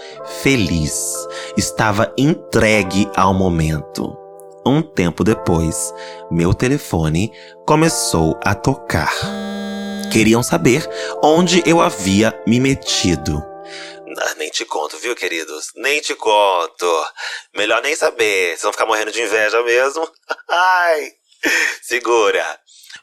feliz, 0.43 1.11
estava 1.57 2.13
entregue 2.15 3.09
ao 3.15 3.33
momento. 3.33 4.15
Um 4.63 4.83
tempo 4.83 5.23
depois, 5.23 5.91
meu 6.29 6.53
telefone 6.53 7.31
começou 7.65 8.39
a 8.45 8.53
tocar. 8.53 9.11
Queriam 10.11 10.43
saber 10.43 10.87
onde 11.23 11.63
eu 11.65 11.81
havia 11.81 12.31
me 12.45 12.59
metido. 12.59 13.48
Ah, 14.21 14.35
nem 14.37 14.49
te 14.49 14.65
conto, 14.65 14.97
viu, 14.97 15.15
queridos? 15.15 15.71
Nem 15.75 16.01
te 16.01 16.13
conto. 16.13 17.05
Melhor 17.55 17.81
nem 17.81 17.95
saber. 17.95 18.57
Vão 18.57 18.71
ficar 18.71 18.85
morrendo 18.85 19.11
de 19.11 19.21
inveja 19.21 19.61
mesmo? 19.63 20.09
Ai, 20.49 21.11
segura. 21.81 22.45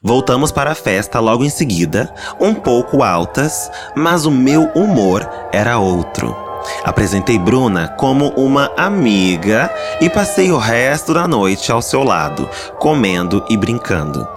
Voltamos 0.02 0.52
para 0.52 0.72
a 0.72 0.74
festa 0.74 1.18
logo 1.20 1.42
em 1.42 1.48
seguida, 1.48 2.12
um 2.38 2.54
pouco 2.54 3.02
altas, 3.02 3.70
mas 3.96 4.26
o 4.26 4.30
meu 4.30 4.64
humor 4.74 5.26
era 5.52 5.78
outro. 5.78 6.36
Apresentei 6.84 7.38
Bruna 7.38 7.88
como 7.96 8.28
uma 8.30 8.72
amiga 8.76 9.72
e 10.00 10.10
passei 10.10 10.50
o 10.50 10.58
resto 10.58 11.14
da 11.14 11.26
noite 11.26 11.72
ao 11.72 11.80
seu 11.80 12.02
lado, 12.02 12.48
comendo 12.78 13.44
e 13.48 13.56
brincando. 13.56 14.35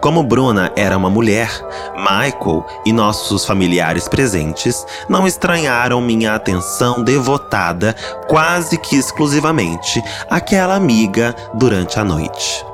Como 0.00 0.22
Bruna 0.22 0.72
era 0.76 0.96
uma 0.96 1.10
mulher, 1.10 1.50
Michael 1.96 2.64
e 2.86 2.92
nossos 2.92 3.44
familiares 3.44 4.06
presentes 4.06 4.86
não 5.08 5.26
estranharam 5.26 6.00
minha 6.00 6.34
atenção 6.34 7.02
devotada 7.02 7.96
quase 8.28 8.78
que 8.78 8.94
exclusivamente 8.96 10.00
àquela 10.30 10.76
amiga 10.76 11.34
durante 11.54 11.98
a 11.98 12.04
noite. 12.04 12.64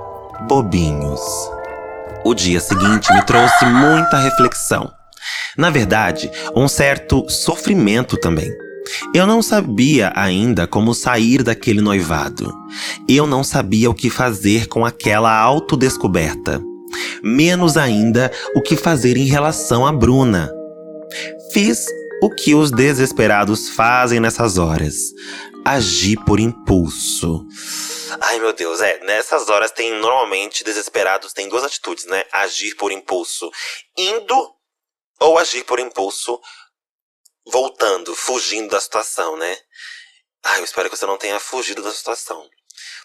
Bobinhos. 0.46 1.20
O 2.24 2.34
dia 2.34 2.60
seguinte 2.60 3.10
me 3.12 3.22
trouxe 3.24 3.64
muita 3.64 4.18
reflexão. 4.18 4.92
Na 5.56 5.70
verdade, 5.70 6.30
um 6.54 6.68
certo 6.68 7.24
sofrimento 7.30 8.18
também. 8.18 8.50
Eu 9.14 9.26
não 9.26 9.40
sabia 9.40 10.12
ainda 10.14 10.66
como 10.66 10.94
sair 10.94 11.42
daquele 11.42 11.80
noivado. 11.80 12.52
Eu 13.08 13.26
não 13.26 13.42
sabia 13.42 13.88
o 13.88 13.94
que 13.94 14.10
fazer 14.10 14.66
com 14.68 14.84
aquela 14.84 15.34
autodescoberta. 15.34 16.60
Menos 17.22 17.76
ainda 17.76 18.30
o 18.54 18.62
que 18.62 18.76
fazer 18.76 19.16
em 19.16 19.26
relação 19.26 19.86
a 19.86 19.92
Bruna. 19.92 20.50
Fiz 21.52 21.86
o 22.22 22.30
que 22.30 22.54
os 22.54 22.70
desesperados 22.70 23.70
fazem 23.70 24.20
nessas 24.20 24.58
horas: 24.58 24.94
agir 25.64 26.16
por 26.24 26.40
impulso. 26.40 27.46
Ai 28.20 28.38
meu 28.38 28.52
Deus, 28.52 28.80
é, 28.80 29.00
nessas 29.04 29.48
horas 29.48 29.70
tem 29.72 29.92
normalmente 30.00 30.62
desesperados 30.62 31.32
tem 31.32 31.48
duas 31.48 31.64
atitudes, 31.64 32.04
né? 32.06 32.24
Agir 32.32 32.74
por 32.76 32.92
impulso 32.92 33.50
indo 33.96 34.54
ou 35.20 35.38
agir 35.38 35.64
por 35.64 35.80
impulso 35.80 36.40
voltando, 37.46 38.14
fugindo 38.14 38.70
da 38.70 38.80
situação, 38.80 39.36
né? 39.36 39.56
Ah, 40.42 40.58
eu 40.58 40.64
espero 40.64 40.90
que 40.90 40.96
você 40.96 41.06
não 41.06 41.16
tenha 41.16 41.40
fugido 41.40 41.82
da 41.82 41.92
situação. 41.92 42.48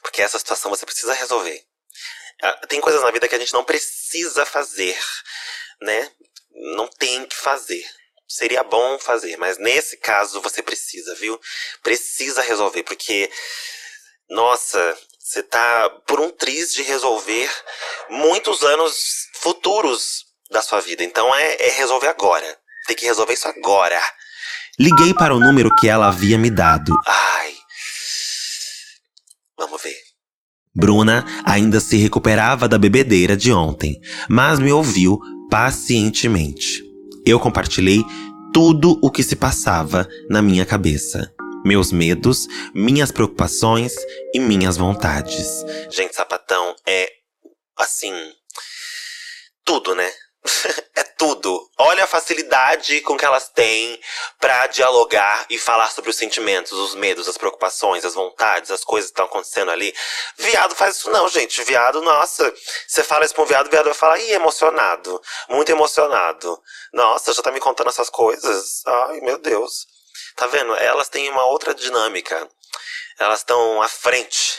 Porque 0.01 0.21
essa 0.21 0.37
situação 0.37 0.69
você 0.69 0.85
precisa 0.85 1.13
resolver. 1.13 1.65
Ah, 2.41 2.67
tem 2.67 2.79
coisas 2.79 3.01
na 3.01 3.11
vida 3.11 3.27
que 3.27 3.35
a 3.35 3.39
gente 3.39 3.53
não 3.53 3.63
precisa 3.63 4.45
fazer, 4.45 4.97
né? 5.81 6.11
Não 6.75 6.87
tem 6.87 7.25
que 7.25 7.35
fazer. 7.35 7.85
Seria 8.27 8.63
bom 8.63 8.99
fazer, 8.99 9.37
mas 9.37 9.57
nesse 9.57 9.97
caso 9.97 10.41
você 10.41 10.61
precisa, 10.61 11.15
viu? 11.15 11.39
Precisa 11.81 12.41
resolver, 12.41 12.83
porque, 12.83 13.29
nossa, 14.29 14.97
você 15.19 15.43
tá 15.43 15.89
por 16.07 16.19
um 16.19 16.29
triz 16.29 16.73
de 16.73 16.83
resolver 16.83 17.49
muitos 18.09 18.63
anos 18.63 19.27
futuros 19.35 20.25
da 20.49 20.61
sua 20.61 20.79
vida. 20.79 21.03
Então 21.03 21.33
é, 21.35 21.55
é 21.59 21.69
resolver 21.69 22.07
agora. 22.07 22.57
Tem 22.87 22.95
que 22.95 23.05
resolver 23.05 23.33
isso 23.33 23.47
agora. 23.47 24.01
Liguei 24.79 25.13
para 25.13 25.35
o 25.35 25.39
número 25.39 25.69
que 25.75 25.87
ela 25.87 26.07
havia 26.07 26.37
me 26.37 26.49
dado. 26.49 26.93
Ai. 27.05 27.55
Vamos 29.57 29.81
ver. 29.81 30.08
Bruna 30.75 31.25
ainda 31.43 31.79
se 31.79 31.97
recuperava 31.97 32.67
da 32.67 32.77
bebedeira 32.77 33.35
de 33.35 33.51
ontem, 33.51 33.99
mas 34.29 34.59
me 34.59 34.71
ouviu 34.71 35.19
pacientemente. 35.49 36.83
Eu 37.25 37.39
compartilhei 37.39 38.03
tudo 38.53 38.99
o 39.01 39.11
que 39.11 39.23
se 39.23 39.35
passava 39.35 40.07
na 40.29 40.41
minha 40.41 40.65
cabeça. 40.65 41.33
Meus 41.65 41.91
medos, 41.91 42.47
minhas 42.73 43.11
preocupações 43.11 43.93
e 44.33 44.39
minhas 44.39 44.77
vontades. 44.77 45.65
Gente, 45.91 46.15
sapatão 46.15 46.75
é 46.87 47.09
assim. 47.77 48.13
Tudo, 49.65 49.93
né? 49.93 50.09
é 50.95 51.03
tudo. 51.19 51.69
Olha 51.77 52.05
a 52.05 52.07
facilidade 52.07 53.01
com 53.01 53.17
que 53.17 53.25
elas 53.25 53.49
têm 53.49 53.99
para 54.39 54.67
dialogar 54.67 55.45
e 55.49 55.59
falar 55.59 55.91
sobre 55.91 56.09
os 56.09 56.15
sentimentos, 56.15 56.71
os 56.71 56.95
medos, 56.95 57.27
as 57.27 57.37
preocupações, 57.37 58.05
as 58.05 58.13
vontades, 58.13 58.71
as 58.71 58.85
coisas 58.85 59.09
que 59.09 59.11
estão 59.11 59.25
acontecendo 59.25 59.69
ali. 59.69 59.93
Viado 60.37 60.73
faz 60.73 60.95
isso 60.95 61.09
não, 61.11 61.27
gente. 61.27 61.61
Viado, 61.65 62.01
nossa, 62.01 62.51
você 62.87 63.03
fala 63.03 63.25
isso 63.25 63.33
pra 63.33 63.43
um 63.43 63.47
viado, 63.47 63.69
viado 63.69 63.85
vai 63.85 63.93
falar, 63.93 64.17
ih, 64.17 64.31
emocionado. 64.31 65.21
Muito 65.49 65.69
emocionado. 65.69 66.57
Nossa, 66.93 67.33
já 67.33 67.41
tá 67.41 67.51
me 67.51 67.59
contando 67.59 67.89
essas 67.89 68.09
coisas. 68.09 68.81
Ai, 68.87 69.19
meu 69.19 69.37
Deus. 69.37 69.87
Tá 70.37 70.47
vendo? 70.47 70.73
Elas 70.77 71.09
têm 71.09 71.29
uma 71.29 71.45
outra 71.47 71.75
dinâmica. 71.75 72.47
Elas 73.19 73.39
estão 73.39 73.81
à 73.81 73.89
frente. 73.89 74.57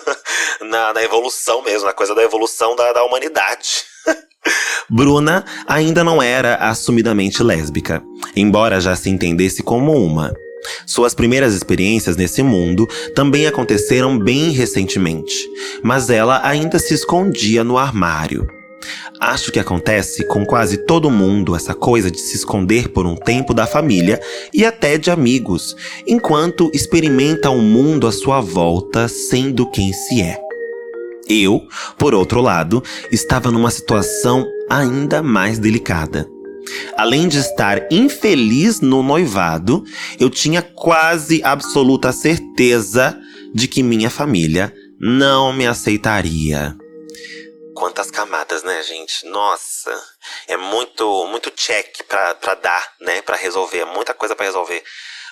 na, 0.60 0.92
na, 0.92 1.02
evolução 1.02 1.62
mesmo, 1.62 1.86
na 1.86 1.94
coisa 1.94 2.14
da 2.14 2.22
evolução 2.22 2.76
da, 2.76 2.92
da 2.92 3.04
humanidade. 3.04 3.93
Bruna 4.88 5.44
ainda 5.66 6.04
não 6.04 6.22
era 6.22 6.56
assumidamente 6.56 7.42
lésbica, 7.42 8.02
embora 8.36 8.80
já 8.80 8.94
se 8.94 9.08
entendesse 9.08 9.62
como 9.62 9.92
uma. 9.92 10.32
Suas 10.86 11.14
primeiras 11.14 11.54
experiências 11.54 12.16
nesse 12.16 12.42
mundo 12.42 12.86
também 13.14 13.46
aconteceram 13.46 14.18
bem 14.18 14.50
recentemente, 14.50 15.34
mas 15.82 16.10
ela 16.10 16.46
ainda 16.46 16.78
se 16.78 16.94
escondia 16.94 17.62
no 17.62 17.78
armário. 17.78 18.46
Acho 19.20 19.50
que 19.50 19.58
acontece 19.58 20.26
com 20.26 20.44
quase 20.44 20.78
todo 20.78 21.10
mundo 21.10 21.56
essa 21.56 21.74
coisa 21.74 22.10
de 22.10 22.20
se 22.20 22.36
esconder 22.36 22.88
por 22.88 23.06
um 23.06 23.16
tempo 23.16 23.54
da 23.54 23.66
família 23.66 24.20
e 24.52 24.64
até 24.64 24.98
de 24.98 25.10
amigos, 25.10 25.74
enquanto 26.06 26.70
experimenta 26.74 27.48
o 27.48 27.62
mundo 27.62 28.06
à 28.06 28.12
sua 28.12 28.40
volta 28.40 29.08
sendo 29.08 29.70
quem 29.70 29.92
se 29.92 30.20
é. 30.20 30.43
Eu, 31.28 31.66
por 31.98 32.14
outro 32.14 32.40
lado, 32.40 32.82
estava 33.10 33.50
numa 33.50 33.70
situação 33.70 34.46
ainda 34.68 35.22
mais 35.22 35.58
delicada. 35.58 36.28
Além 36.96 37.28
de 37.28 37.38
estar 37.38 37.92
infeliz 37.92 38.80
no 38.80 39.02
noivado, 39.02 39.84
eu 40.18 40.30
tinha 40.30 40.62
quase 40.62 41.42
absoluta 41.42 42.12
certeza 42.12 43.18
de 43.54 43.68
que 43.68 43.82
minha 43.82 44.10
família 44.10 44.74
não 44.98 45.52
me 45.52 45.66
aceitaria. 45.66 46.76
Quantas 47.74 48.10
camadas, 48.10 48.62
né, 48.62 48.82
gente? 48.82 49.26
Nossa, 49.26 49.92
é 50.46 50.56
muito, 50.56 51.26
muito 51.26 51.50
check 51.50 52.04
pra, 52.08 52.54
dar, 52.54 52.94
né? 53.00 53.20
Pra 53.22 53.36
resolver, 53.36 53.80
é 53.80 53.84
muita 53.84 54.14
coisa 54.14 54.34
para 54.34 54.46
resolver. 54.46 54.82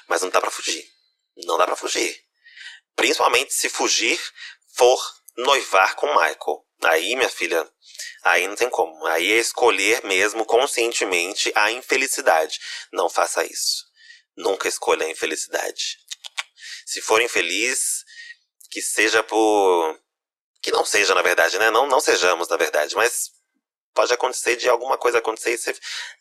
Mas 0.09 0.23
não 0.23 0.29
dá 0.29 0.41
pra 0.41 0.51
fugir. 0.51 0.85
Não 1.47 1.57
dá 1.57 1.65
pra 1.65 1.77
fugir. 1.77 2.15
Principalmente 2.97 3.55
se 3.55 3.69
fugir 3.69 4.19
for 4.75 4.99
noivar 5.37 5.95
com 5.97 6.07
Michael. 6.09 6.65
Aí, 6.85 7.15
minha 7.15 7.29
filha, 7.29 7.69
aí 8.25 8.47
não 8.49 8.57
tem 8.57 8.69
como. 8.69 9.07
Aí 9.07 9.33
é 9.33 9.37
escolher 9.37 10.05
mesmo 10.05 10.45
conscientemente 10.45 11.53
a 11.55 11.71
infelicidade. 11.71 12.59
Não 12.93 13.09
faça 13.09 13.45
isso. 13.45 13.85
Nunca 14.37 14.69
escolha 14.69 15.07
a 15.07 15.11
infelicidade. 15.11 15.99
Se 16.87 17.01
for 17.01 17.23
infeliz, 17.23 18.05
que 18.71 18.83
seja 18.83 19.23
por. 19.23 20.01
Que 20.61 20.71
não 20.71 20.85
seja, 20.85 21.15
na 21.15 21.23
verdade, 21.23 21.59
né? 21.59 21.71
Não, 21.71 21.87
não 21.87 22.01
sejamos, 22.01 22.49
na 22.49 22.57
verdade, 22.57 22.95
mas 22.95 23.31
pode 23.95 24.13
acontecer 24.13 24.57
de 24.57 24.69
alguma 24.69 24.97
coisa 24.97 25.19
acontecer 25.19 25.53
e 25.53 25.59
você 25.59 25.77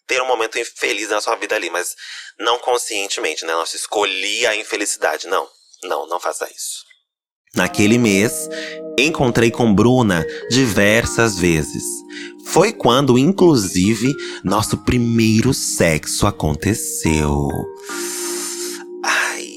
ter 0.06 0.21
um 0.21 0.28
momento 0.28 0.60
infeliz 0.60 1.10
na 1.10 1.21
sua 1.21 1.36
vida 1.36 1.56
ali, 1.56 1.69
mas 1.69 1.95
não 2.38 2.60
conscientemente, 2.60 3.45
né? 3.45 3.54
Nossa, 3.54 3.76
escolhi 3.76 4.45
a 4.45 4.56
infelicidade. 4.56 5.28
Não, 5.28 5.50
não, 5.84 6.06
não 6.08 6.19
faça 6.19 6.50
isso. 6.52 6.86
Naquele 7.53 7.97
mês, 7.97 8.47
encontrei 8.97 9.51
com 9.51 9.73
Bruna 9.73 10.25
diversas 10.49 11.37
vezes. 11.37 11.83
Foi 12.45 12.71
quando, 12.71 13.17
inclusive, 13.17 14.15
nosso 14.41 14.77
primeiro 14.77 15.53
sexo 15.53 16.25
aconteceu. 16.25 17.49
Ai. 19.03 19.49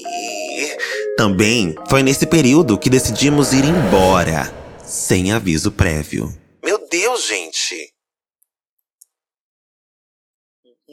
Também 1.17 1.73
foi 1.89 2.03
nesse 2.03 2.27
período 2.27 2.77
que 2.77 2.89
decidimos 2.89 3.53
ir 3.53 3.63
embora, 3.63 4.53
sem 4.85 5.31
aviso 5.31 5.71
prévio. 5.71 6.37
Meu 6.63 6.85
Deus, 6.89 7.25
gente! 7.25 7.93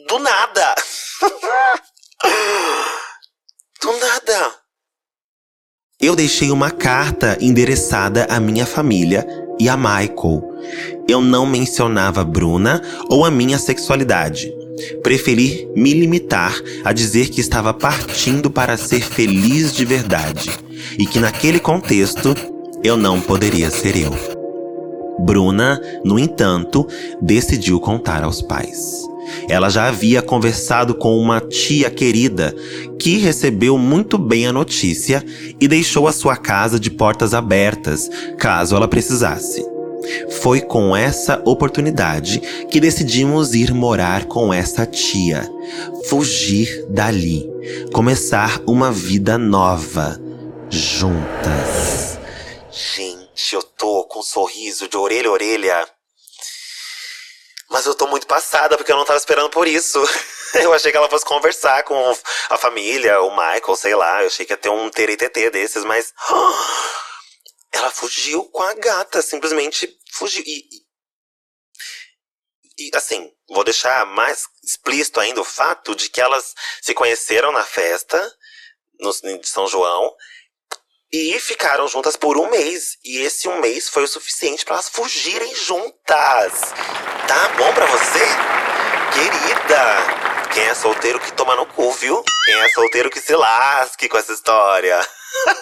Do 0.07 0.19
nada! 0.19 0.75
Do 3.81 3.91
nada! 3.99 4.62
Eu 6.03 6.17
deixei 6.17 6.51
uma 6.51 6.69
carta 6.69 7.37
endereçada 7.39 8.27
à 8.29 8.37
minha 8.37 8.65
família 8.65 9.25
e 9.57 9.69
a 9.69 9.77
Michael. 9.77 10.43
Eu 11.07 11.21
não 11.21 11.45
mencionava 11.45 12.25
Bruna 12.25 12.81
ou 13.09 13.23
a 13.23 13.31
minha 13.31 13.57
sexualidade. 13.57 14.53
Preferi 15.01 15.65
me 15.73 15.93
limitar 15.93 16.53
a 16.83 16.91
dizer 16.91 17.29
que 17.29 17.39
estava 17.39 17.73
partindo 17.73 18.51
para 18.51 18.75
ser 18.75 18.99
feliz 18.99 19.73
de 19.73 19.85
verdade 19.85 20.51
e 20.99 21.05
que 21.05 21.21
naquele 21.21 21.57
contexto 21.57 22.35
eu 22.83 22.97
não 22.97 23.21
poderia 23.21 23.71
ser 23.71 23.95
eu. 23.95 24.11
Bruna, 25.21 25.79
no 26.03 26.19
entanto, 26.19 26.85
decidiu 27.21 27.79
contar 27.79 28.25
aos 28.25 28.41
pais. 28.41 29.07
Ela 29.49 29.69
já 29.69 29.87
havia 29.87 30.21
conversado 30.21 30.95
com 30.95 31.17
uma 31.17 31.39
tia 31.39 31.89
querida 31.89 32.55
que 32.99 33.17
recebeu 33.17 33.77
muito 33.77 34.17
bem 34.17 34.47
a 34.47 34.53
notícia 34.53 35.23
e 35.59 35.67
deixou 35.67 36.07
a 36.07 36.13
sua 36.13 36.35
casa 36.35 36.79
de 36.79 36.89
portas 36.89 37.33
abertas 37.33 38.09
caso 38.37 38.75
ela 38.75 38.87
precisasse. 38.87 39.73
Foi 40.41 40.59
com 40.59 40.95
essa 40.95 41.41
oportunidade 41.45 42.39
que 42.69 42.79
decidimos 42.79 43.53
ir 43.53 43.73
morar 43.73 44.25
com 44.25 44.53
essa 44.53 44.85
tia, 44.85 45.49
fugir 46.09 46.85
dali, 46.89 47.49
começar 47.93 48.59
uma 48.67 48.91
vida 48.91 49.37
nova, 49.37 50.19
juntas. 50.69 52.19
Gente, 52.71 53.55
eu 53.55 53.63
tô 53.63 54.03
com 54.05 54.19
um 54.19 54.23
sorriso 54.23 54.87
de 54.87 54.97
orelha 54.97 55.29
a 55.29 55.31
orelha. 55.31 55.87
Mas 57.73 57.87
eu 57.87 57.95
tô 57.95 58.05
muito 58.05 58.27
passada 58.27 58.77
porque 58.77 58.91
eu 58.91 58.95
não 58.95 59.03
tava 59.03 59.17
esperando 59.17 59.49
por 59.49 59.67
isso. 59.67 59.99
Eu 60.53 60.71
achei 60.71 60.91
que 60.91 60.97
ela 60.97 61.09
fosse 61.09 61.25
conversar 61.25 61.81
com 61.81 62.15
a 62.51 62.57
família, 62.59 63.19
o 63.21 63.31
Michael, 63.31 63.75
sei 63.75 63.95
lá. 63.95 64.21
Eu 64.21 64.27
achei 64.27 64.45
que 64.45 64.53
ia 64.53 64.57
ter 64.57 64.69
um 64.69 64.91
TTT 64.91 65.49
desses, 65.49 65.83
mas. 65.83 66.13
Ela 67.73 67.89
fugiu 67.89 68.45
com 68.51 68.61
a 68.61 68.75
gata, 68.75 69.23
simplesmente 69.23 69.91
fugiu. 70.11 70.43
E, 70.45 70.69
e, 72.77 72.91
assim, 72.93 73.33
vou 73.49 73.63
deixar 73.63 74.05
mais 74.05 74.45
explícito 74.63 75.19
ainda 75.19 75.41
o 75.41 75.43
fato 75.43 75.95
de 75.95 76.07
que 76.07 76.21
elas 76.21 76.53
se 76.79 76.93
conheceram 76.93 77.51
na 77.51 77.63
festa 77.63 78.31
no, 78.99 79.11
de 79.39 79.49
São 79.49 79.65
João 79.65 80.15
e 81.13 81.39
ficaram 81.39 81.87
juntas 81.87 82.15
por 82.15 82.37
um 82.37 82.49
mês. 82.49 82.97
E 83.05 83.19
esse 83.19 83.47
um 83.47 83.61
mês 83.61 83.87
foi 83.87 84.03
o 84.03 84.07
suficiente 84.07 84.65
para 84.65 84.75
elas 84.75 84.89
fugirem 84.89 85.55
juntas. 85.55 86.73
Tá 87.27 87.49
bom 87.55 87.71
para 87.71 87.85
você? 87.85 88.25
Querida! 89.13 90.23
Quem 90.51 90.63
é 90.63 90.73
solteiro 90.73 91.19
que 91.19 91.31
toma 91.33 91.55
no 91.55 91.67
cu, 91.67 91.91
viu? 91.91 92.23
Quem 92.45 92.55
é 92.55 92.69
solteiro 92.69 93.11
que 93.11 93.19
se 93.19 93.35
lasque 93.35 94.09
com 94.09 94.17
essa 94.17 94.33
história. 94.33 94.99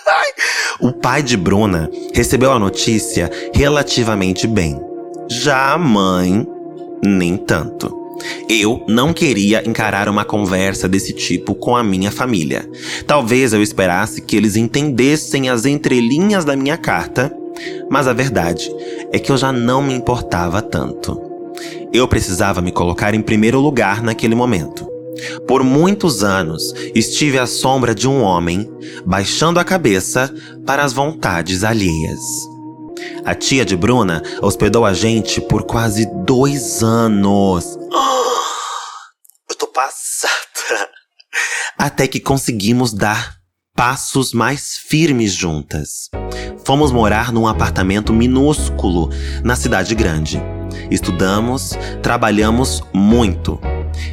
o 0.79 0.93
pai 0.93 1.21
de 1.21 1.35
Bruna 1.35 1.89
recebeu 2.13 2.51
a 2.51 2.59
notícia 2.59 3.29
relativamente 3.53 4.47
bem. 4.47 4.79
Já 5.29 5.73
a 5.73 5.77
mãe, 5.77 6.47
nem 7.03 7.37
tanto. 7.37 8.00
Eu 8.49 8.85
não 8.87 9.13
queria 9.13 9.67
encarar 9.67 10.09
uma 10.09 10.25
conversa 10.25 10.87
desse 10.87 11.13
tipo 11.13 11.55
com 11.55 11.75
a 11.75 11.83
minha 11.83 12.11
família. 12.11 12.69
Talvez 13.07 13.53
eu 13.53 13.61
esperasse 13.61 14.21
que 14.21 14.35
eles 14.35 14.55
entendessem 14.55 15.49
as 15.49 15.65
entrelinhas 15.65 16.45
da 16.45 16.55
minha 16.55 16.77
carta, 16.77 17.33
mas 17.89 18.07
a 18.07 18.13
verdade 18.13 18.69
é 19.11 19.19
que 19.19 19.31
eu 19.31 19.37
já 19.37 19.51
não 19.51 19.81
me 19.81 19.93
importava 19.93 20.61
tanto. 20.61 21.21
Eu 21.93 22.07
precisava 22.07 22.61
me 22.61 22.71
colocar 22.71 23.13
em 23.13 23.21
primeiro 23.21 23.59
lugar 23.59 24.01
naquele 24.01 24.35
momento. 24.35 24.87
Por 25.47 25.63
muitos 25.63 26.23
anos 26.23 26.73
estive 26.95 27.37
à 27.37 27.45
sombra 27.45 27.93
de 27.93 28.07
um 28.07 28.21
homem, 28.21 28.69
baixando 29.05 29.59
a 29.59 29.63
cabeça 29.63 30.33
para 30.65 30.83
as 30.83 30.93
vontades 30.93 31.63
alheias. 31.63 32.19
A 33.25 33.35
tia 33.35 33.65
de 33.65 33.75
Bruna 33.75 34.21
hospedou 34.41 34.85
a 34.85 34.93
gente 34.93 35.39
por 35.41 35.63
quase 35.63 36.07
dois 36.25 36.81
anos. 36.81 37.77
eu 39.49 39.55
tô 39.55 39.67
passada. 39.67 40.89
Até 41.77 42.07
que 42.07 42.19
conseguimos 42.19 42.93
dar 42.93 43.37
passos 43.75 44.33
mais 44.33 44.77
firmes 44.77 45.33
juntas. 45.33 46.09
Fomos 46.65 46.91
morar 46.91 47.31
num 47.31 47.47
apartamento 47.47 48.13
minúsculo 48.13 49.09
na 49.43 49.55
cidade 49.55 49.95
grande. 49.95 50.41
Estudamos, 50.89 51.77
trabalhamos 52.01 52.81
muito 52.93 53.59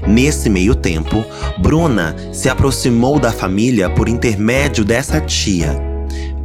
Nesse 0.06 0.48
meio 0.48 0.74
tempo, 0.74 1.24
Bruna 1.58 2.14
se 2.32 2.48
aproximou 2.48 3.18
da 3.18 3.32
família 3.32 3.90
por 3.90 4.08
intermédio 4.08 4.84
dessa 4.84 5.20
tia. 5.20 5.87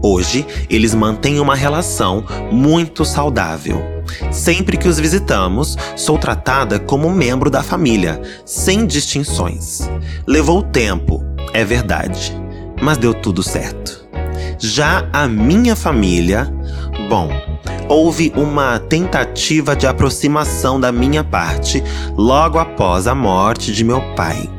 Hoje, 0.06 0.46
eles 0.70 0.94
mantêm 0.94 1.39
uma 1.39 1.56
relação 1.56 2.26
muito 2.52 3.06
saudável. 3.06 3.82
Sempre 4.32 4.76
que 4.76 4.88
os 4.88 5.00
visitamos, 5.00 5.78
sou 5.96 6.18
tratada 6.18 6.78
como 6.78 7.10
membro 7.10 7.50
da 7.50 7.63
família, 7.63 8.22
sem 8.46 8.86
distinções. 8.86 9.89
Levou 10.28 10.62
tempo, 10.62 11.24
é 11.54 11.63
verdade, 11.63 12.36
mas 12.82 12.98
deu 12.98 13.13
tudo 13.13 13.42
certo. 13.42 14.06
Já 14.60 15.08
a 15.13 15.26
minha 15.26 15.74
família, 15.74 16.54
bom, 17.08 17.30
houve 17.88 18.34
uma 18.36 18.80
tentativa 18.80 19.74
de 19.74 19.88
aproximação 19.88 20.80
da 20.80 20.92
minha 20.92 21.24
parte 21.24 21.82
logo 22.18 22.60
após 22.60 23.08
a 23.08 23.16
morte 23.16 23.72
de 23.72 23.86
meu 23.86 24.02
pai. 24.16 24.50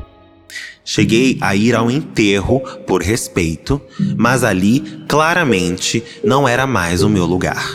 Cheguei 0.85 1.39
a 1.41 1.57
ir 1.57 1.75
ao 1.75 1.91
enterro 1.91 2.61
por 2.87 3.03
respeito, 3.03 3.81
mas 4.19 4.45
ali 4.45 4.81
claramente 5.09 6.05
não 6.23 6.47
era 6.47 6.67
mais 6.67 7.03
o 7.03 7.09
meu 7.09 7.25
lugar. 7.25 7.73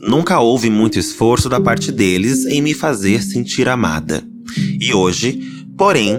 Nunca 0.00 0.40
houve 0.40 0.68
muito 0.68 0.98
esforço 0.98 1.48
da 1.48 1.60
parte 1.60 1.92
deles 1.92 2.44
em 2.46 2.60
me 2.60 2.74
fazer 2.74 3.22
sentir 3.22 3.68
amada. 3.68 4.24
E 4.80 4.92
hoje, 4.92 5.40
porém, 5.78 6.18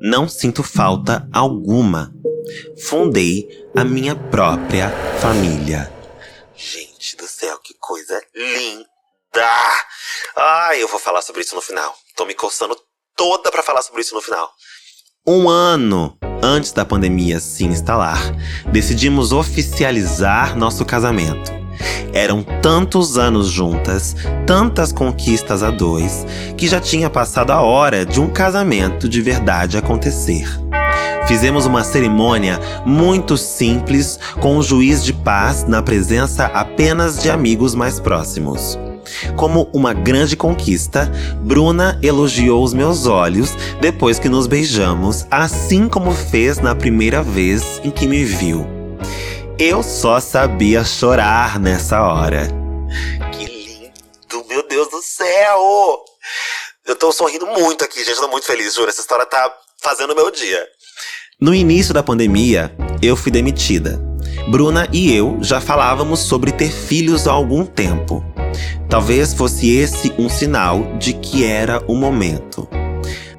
não 0.00 0.26
sinto 0.26 0.62
falta 0.62 1.28
alguma. 1.30 2.10
Fundei 2.82 3.46
a 3.76 3.84
minha 3.84 4.16
própria 4.16 4.90
família. 5.20 5.92
Gente 6.56 7.16
do 7.16 7.26
céu, 7.26 7.58
que 7.58 7.74
coisa 7.74 8.18
linda! 8.34 8.86
Ai, 10.34 10.82
eu 10.82 10.88
vou 10.88 10.98
falar 10.98 11.20
sobre 11.20 11.42
isso 11.42 11.54
no 11.54 11.60
final. 11.60 11.94
Tô 12.16 12.24
me 12.24 12.34
coçando 12.34 12.74
toda 13.14 13.50
para 13.50 13.62
falar 13.62 13.82
sobre 13.82 14.00
isso 14.00 14.14
no 14.14 14.22
final. 14.22 14.50
Um 15.28 15.50
ano 15.50 16.16
antes 16.42 16.72
da 16.72 16.82
pandemia 16.82 17.40
se 17.40 17.64
instalar, 17.66 18.18
decidimos 18.72 19.32
oficializar 19.32 20.56
nosso 20.56 20.82
casamento. 20.82 21.52
Eram 22.10 22.42
tantos 22.42 23.18
anos 23.18 23.48
juntas, 23.48 24.16
tantas 24.46 24.92
conquistas 24.92 25.62
a 25.62 25.70
dois, 25.70 26.26
que 26.56 26.66
já 26.66 26.80
tinha 26.80 27.10
passado 27.10 27.50
a 27.50 27.60
hora 27.60 28.06
de 28.06 28.18
um 28.18 28.30
casamento 28.30 29.06
de 29.06 29.20
verdade 29.20 29.76
acontecer. 29.76 30.48
Fizemos 31.28 31.66
uma 31.66 31.84
cerimônia 31.84 32.58
muito 32.86 33.36
simples 33.36 34.18
com 34.40 34.56
o 34.56 34.62
juiz 34.62 35.04
de 35.04 35.12
paz 35.12 35.64
na 35.68 35.82
presença 35.82 36.46
apenas 36.46 37.22
de 37.22 37.30
amigos 37.30 37.74
mais 37.74 38.00
próximos. 38.00 38.78
Como 39.36 39.70
uma 39.72 39.92
grande 39.92 40.36
conquista, 40.36 41.10
Bruna 41.42 41.98
elogiou 42.02 42.62
os 42.62 42.74
meus 42.74 43.06
olhos 43.06 43.54
depois 43.80 44.18
que 44.18 44.28
nos 44.28 44.46
beijamos, 44.46 45.26
assim 45.30 45.88
como 45.88 46.12
fez 46.12 46.58
na 46.58 46.74
primeira 46.74 47.22
vez 47.22 47.80
em 47.84 47.90
que 47.90 48.06
me 48.06 48.24
viu. 48.24 48.66
Eu 49.58 49.82
só 49.82 50.20
sabia 50.20 50.84
chorar 50.84 51.58
nessa 51.58 52.00
hora. 52.00 52.48
Que 53.32 53.44
lindo, 53.44 54.48
meu 54.48 54.66
Deus 54.66 54.88
do 54.88 55.02
céu! 55.02 56.04
Eu 56.86 56.96
tô 56.96 57.12
sorrindo 57.12 57.46
muito 57.46 57.84
aqui, 57.84 58.02
gente, 58.02 58.16
tô 58.16 58.28
muito 58.28 58.46
feliz, 58.46 58.74
juro. 58.74 58.88
Essa 58.88 59.00
história 59.00 59.26
tá 59.26 59.54
fazendo 59.82 60.12
o 60.12 60.16
meu 60.16 60.30
dia. 60.30 60.66
No 61.40 61.54
início 61.54 61.94
da 61.94 62.02
pandemia, 62.02 62.74
eu 63.02 63.16
fui 63.16 63.30
demitida. 63.30 64.00
Bruna 64.50 64.88
e 64.92 65.14
eu 65.14 65.38
já 65.40 65.60
falávamos 65.60 66.20
sobre 66.20 66.52
ter 66.52 66.70
filhos 66.70 67.28
há 67.28 67.32
algum 67.32 67.64
tempo. 67.64 68.24
Talvez 68.90 69.32
fosse 69.32 69.70
esse 69.70 70.12
um 70.18 70.28
sinal 70.28 70.96
de 70.98 71.12
que 71.12 71.44
era 71.44 71.80
o 71.86 71.94
momento. 71.94 72.68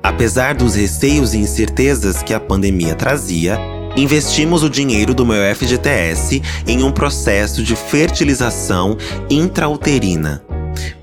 Apesar 0.01 0.55
dos 0.55 0.75
receios 0.75 1.33
e 1.33 1.39
incertezas 1.39 2.23
que 2.23 2.33
a 2.33 2.39
pandemia 2.39 2.95
trazia, 2.95 3.59
investimos 3.97 4.63
o 4.63 4.69
dinheiro 4.69 5.13
do 5.13 5.25
meu 5.25 5.43
FGTS 5.53 6.41
em 6.65 6.81
um 6.81 6.91
processo 6.91 7.61
de 7.63 7.75
fertilização 7.75 8.97
intrauterina. 9.29 10.41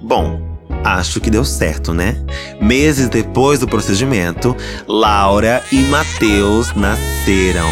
Bom, 0.00 0.47
Acho 0.84 1.20
que 1.20 1.30
deu 1.30 1.44
certo, 1.44 1.92
né? 1.92 2.16
Meses 2.60 3.08
depois 3.08 3.60
do 3.60 3.68
procedimento, 3.68 4.56
Laura 4.86 5.62
e 5.70 5.82
Matheus 5.82 6.74
nasceram. 6.74 7.68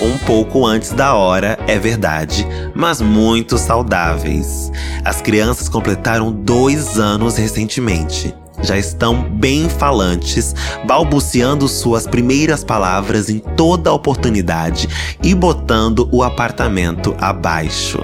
Um 0.00 0.18
pouco 0.18 0.66
antes 0.66 0.92
da 0.92 1.14
hora, 1.14 1.58
é 1.66 1.78
verdade, 1.78 2.46
mas 2.74 3.00
muito 3.00 3.56
saudáveis. 3.56 4.70
As 5.04 5.20
crianças 5.20 5.68
completaram 5.68 6.32
dois 6.32 6.98
anos 6.98 7.36
recentemente. 7.36 8.34
Já 8.62 8.78
estão 8.78 9.22
bem 9.22 9.68
falantes, 9.68 10.54
balbuciando 10.86 11.68
suas 11.68 12.06
primeiras 12.06 12.64
palavras 12.64 13.28
em 13.28 13.38
toda 13.38 13.92
oportunidade 13.92 14.88
e 15.22 15.34
botando 15.34 16.08
o 16.10 16.22
apartamento 16.22 17.14
abaixo. 17.20 17.98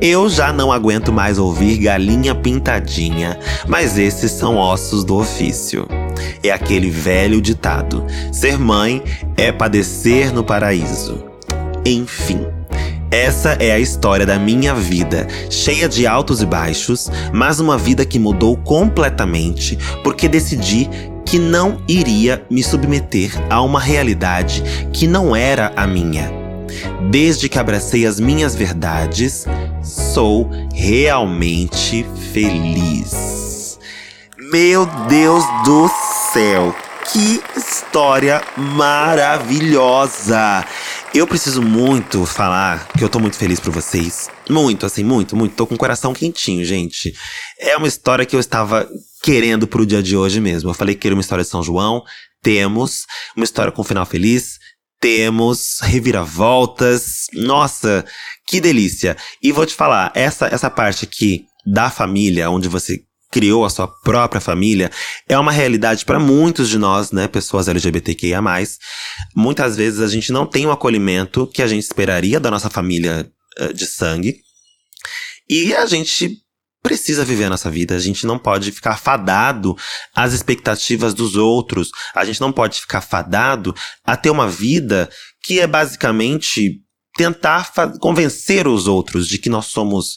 Eu 0.00 0.28
já 0.28 0.52
não 0.52 0.72
aguento 0.72 1.12
mais 1.12 1.38
ouvir 1.38 1.78
galinha 1.78 2.34
pintadinha, 2.34 3.38
mas 3.68 3.96
esses 3.96 4.32
são 4.32 4.56
ossos 4.56 5.04
do 5.04 5.16
ofício. 5.16 5.86
É 6.42 6.50
aquele 6.50 6.90
velho 6.90 7.40
ditado: 7.40 8.04
ser 8.32 8.58
mãe 8.58 9.02
é 9.36 9.52
padecer 9.52 10.32
no 10.32 10.42
paraíso. 10.42 11.24
Enfim. 11.84 12.46
Essa 13.12 13.50
é 13.60 13.70
a 13.70 13.78
história 13.78 14.24
da 14.24 14.38
minha 14.38 14.74
vida, 14.74 15.28
cheia 15.50 15.86
de 15.86 16.06
altos 16.06 16.40
e 16.40 16.46
baixos, 16.46 17.10
mas 17.30 17.60
uma 17.60 17.76
vida 17.76 18.06
que 18.06 18.18
mudou 18.18 18.56
completamente 18.56 19.78
porque 20.02 20.26
decidi 20.26 20.88
que 21.26 21.38
não 21.38 21.82
iria 21.86 22.42
me 22.50 22.62
submeter 22.62 23.32
a 23.50 23.60
uma 23.60 23.78
realidade 23.78 24.62
que 24.94 25.06
não 25.06 25.36
era 25.36 25.72
a 25.76 25.86
minha. 25.86 26.41
Desde 27.10 27.48
que 27.48 27.58
abracei 27.58 28.06
as 28.06 28.20
minhas 28.20 28.54
verdades, 28.54 29.44
sou 29.82 30.50
realmente 30.74 32.06
feliz. 32.32 33.78
Meu 34.38 34.86
Deus 35.08 35.44
do 35.64 35.88
céu, 36.32 36.74
que 37.12 37.42
história 37.56 38.42
maravilhosa! 38.56 40.22
Eu 41.14 41.26
preciso 41.26 41.60
muito 41.60 42.24
falar 42.24 42.88
que 42.96 43.04
eu 43.04 43.08
tô 43.08 43.20
muito 43.20 43.36
feliz 43.36 43.60
por 43.60 43.70
vocês. 43.70 44.30
Muito, 44.48 44.86
assim, 44.86 45.04
muito, 45.04 45.36
muito. 45.36 45.54
Tô 45.54 45.66
com 45.66 45.74
o 45.74 45.78
coração 45.78 46.14
quentinho, 46.14 46.64
gente. 46.64 47.14
É 47.58 47.76
uma 47.76 47.86
história 47.86 48.24
que 48.24 48.34
eu 48.34 48.40
estava 48.40 48.88
querendo 49.22 49.66
pro 49.66 49.84
dia 49.84 50.02
de 50.02 50.16
hoje 50.16 50.40
mesmo. 50.40 50.70
Eu 50.70 50.74
falei 50.74 50.94
que 50.94 51.02
queria 51.02 51.14
uma 51.14 51.20
história 51.20 51.44
de 51.44 51.50
São 51.50 51.62
João. 51.62 52.02
Temos. 52.42 53.04
Uma 53.36 53.44
história 53.44 53.70
com 53.70 53.84
final 53.84 54.06
feliz. 54.06 54.58
Temos 55.02 55.80
reviravoltas. 55.80 57.26
Nossa, 57.34 58.04
que 58.46 58.60
delícia. 58.60 59.16
E 59.42 59.50
vou 59.50 59.66
te 59.66 59.74
falar, 59.74 60.12
essa, 60.14 60.46
essa 60.46 60.70
parte 60.70 61.04
aqui 61.04 61.44
da 61.66 61.90
família, 61.90 62.48
onde 62.48 62.68
você 62.68 63.00
criou 63.28 63.64
a 63.64 63.70
sua 63.70 63.88
própria 63.88 64.40
família, 64.40 64.92
é 65.28 65.36
uma 65.36 65.50
realidade 65.50 66.04
para 66.04 66.20
muitos 66.20 66.68
de 66.68 66.78
nós, 66.78 67.10
né, 67.10 67.26
pessoas 67.26 67.66
LGBTQIA+. 67.66 68.40
Muitas 69.34 69.76
vezes 69.76 69.98
a 69.98 70.06
gente 70.06 70.30
não 70.30 70.46
tem 70.46 70.66
o 70.66 70.70
acolhimento 70.70 71.48
que 71.48 71.62
a 71.62 71.66
gente 71.66 71.82
esperaria 71.82 72.38
da 72.38 72.50
nossa 72.50 72.70
família 72.70 73.28
uh, 73.58 73.72
de 73.74 73.86
sangue. 73.86 74.36
E 75.50 75.74
a 75.74 75.84
gente 75.84 76.38
precisa 76.82 77.24
viver 77.24 77.44
a 77.44 77.50
nossa 77.50 77.70
vida, 77.70 77.94
a 77.94 78.00
gente 78.00 78.26
não 78.26 78.38
pode 78.38 78.72
ficar 78.72 78.98
fadado 78.98 79.76
às 80.14 80.32
expectativas 80.32 81.14
dos 81.14 81.36
outros, 81.36 81.90
a 82.14 82.24
gente 82.24 82.40
não 82.40 82.52
pode 82.52 82.80
ficar 82.80 83.00
fadado 83.00 83.74
a 84.04 84.16
ter 84.16 84.30
uma 84.30 84.48
vida 84.48 85.08
que 85.42 85.60
é 85.60 85.66
basicamente 85.66 86.80
tentar 87.14 87.70
convencer 88.00 88.66
os 88.66 88.88
outros 88.88 89.28
de 89.28 89.38
que 89.38 89.48
nós 89.48 89.66
somos 89.66 90.16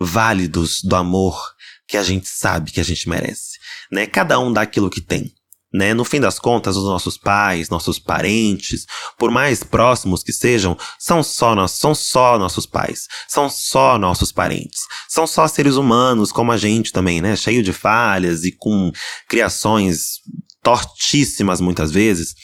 válidos 0.00 0.80
do 0.82 0.96
amor, 0.96 1.38
que 1.86 1.96
a 1.96 2.02
gente 2.02 2.28
sabe 2.28 2.70
que 2.70 2.80
a 2.80 2.84
gente 2.84 3.08
merece, 3.08 3.58
né? 3.92 4.06
Cada 4.06 4.38
um 4.38 4.52
dá 4.52 4.62
aquilo 4.62 4.90
que 4.90 5.00
tem. 5.00 5.35
Né? 5.76 5.92
No 5.92 6.06
fim 6.06 6.18
das 6.18 6.38
contas, 6.38 6.74
os 6.74 6.84
nossos 6.84 7.18
pais, 7.18 7.68
nossos 7.68 7.98
parentes, 7.98 8.86
por 9.18 9.30
mais 9.30 9.62
próximos 9.62 10.22
que 10.22 10.32
sejam, 10.32 10.74
são 10.98 11.22
só, 11.22 11.54
nós, 11.54 11.72
são 11.72 11.94
só 11.94 12.38
nossos 12.38 12.64
pais, 12.64 13.06
são 13.28 13.50
só 13.50 13.98
nossos 13.98 14.32
parentes, 14.32 14.80
são 15.06 15.26
só 15.26 15.46
seres 15.46 15.74
humanos 15.74 16.32
como 16.32 16.50
a 16.50 16.56
gente 16.56 16.92
também, 16.92 17.20
né? 17.20 17.36
Cheio 17.36 17.62
de 17.62 17.74
falhas 17.74 18.42
e 18.44 18.52
com 18.52 18.90
criações 19.28 20.20
tortíssimas 20.62 21.60
muitas 21.60 21.90
vezes. 21.90 22.34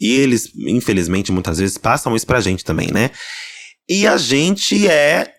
E 0.00 0.12
eles, 0.12 0.52
infelizmente, 0.56 1.32
muitas 1.32 1.58
vezes 1.58 1.76
passam 1.76 2.14
isso 2.14 2.26
pra 2.26 2.40
gente 2.40 2.64
também, 2.64 2.92
né? 2.92 3.10
E 3.88 4.06
a 4.06 4.16
gente 4.16 4.86
é 4.86 5.35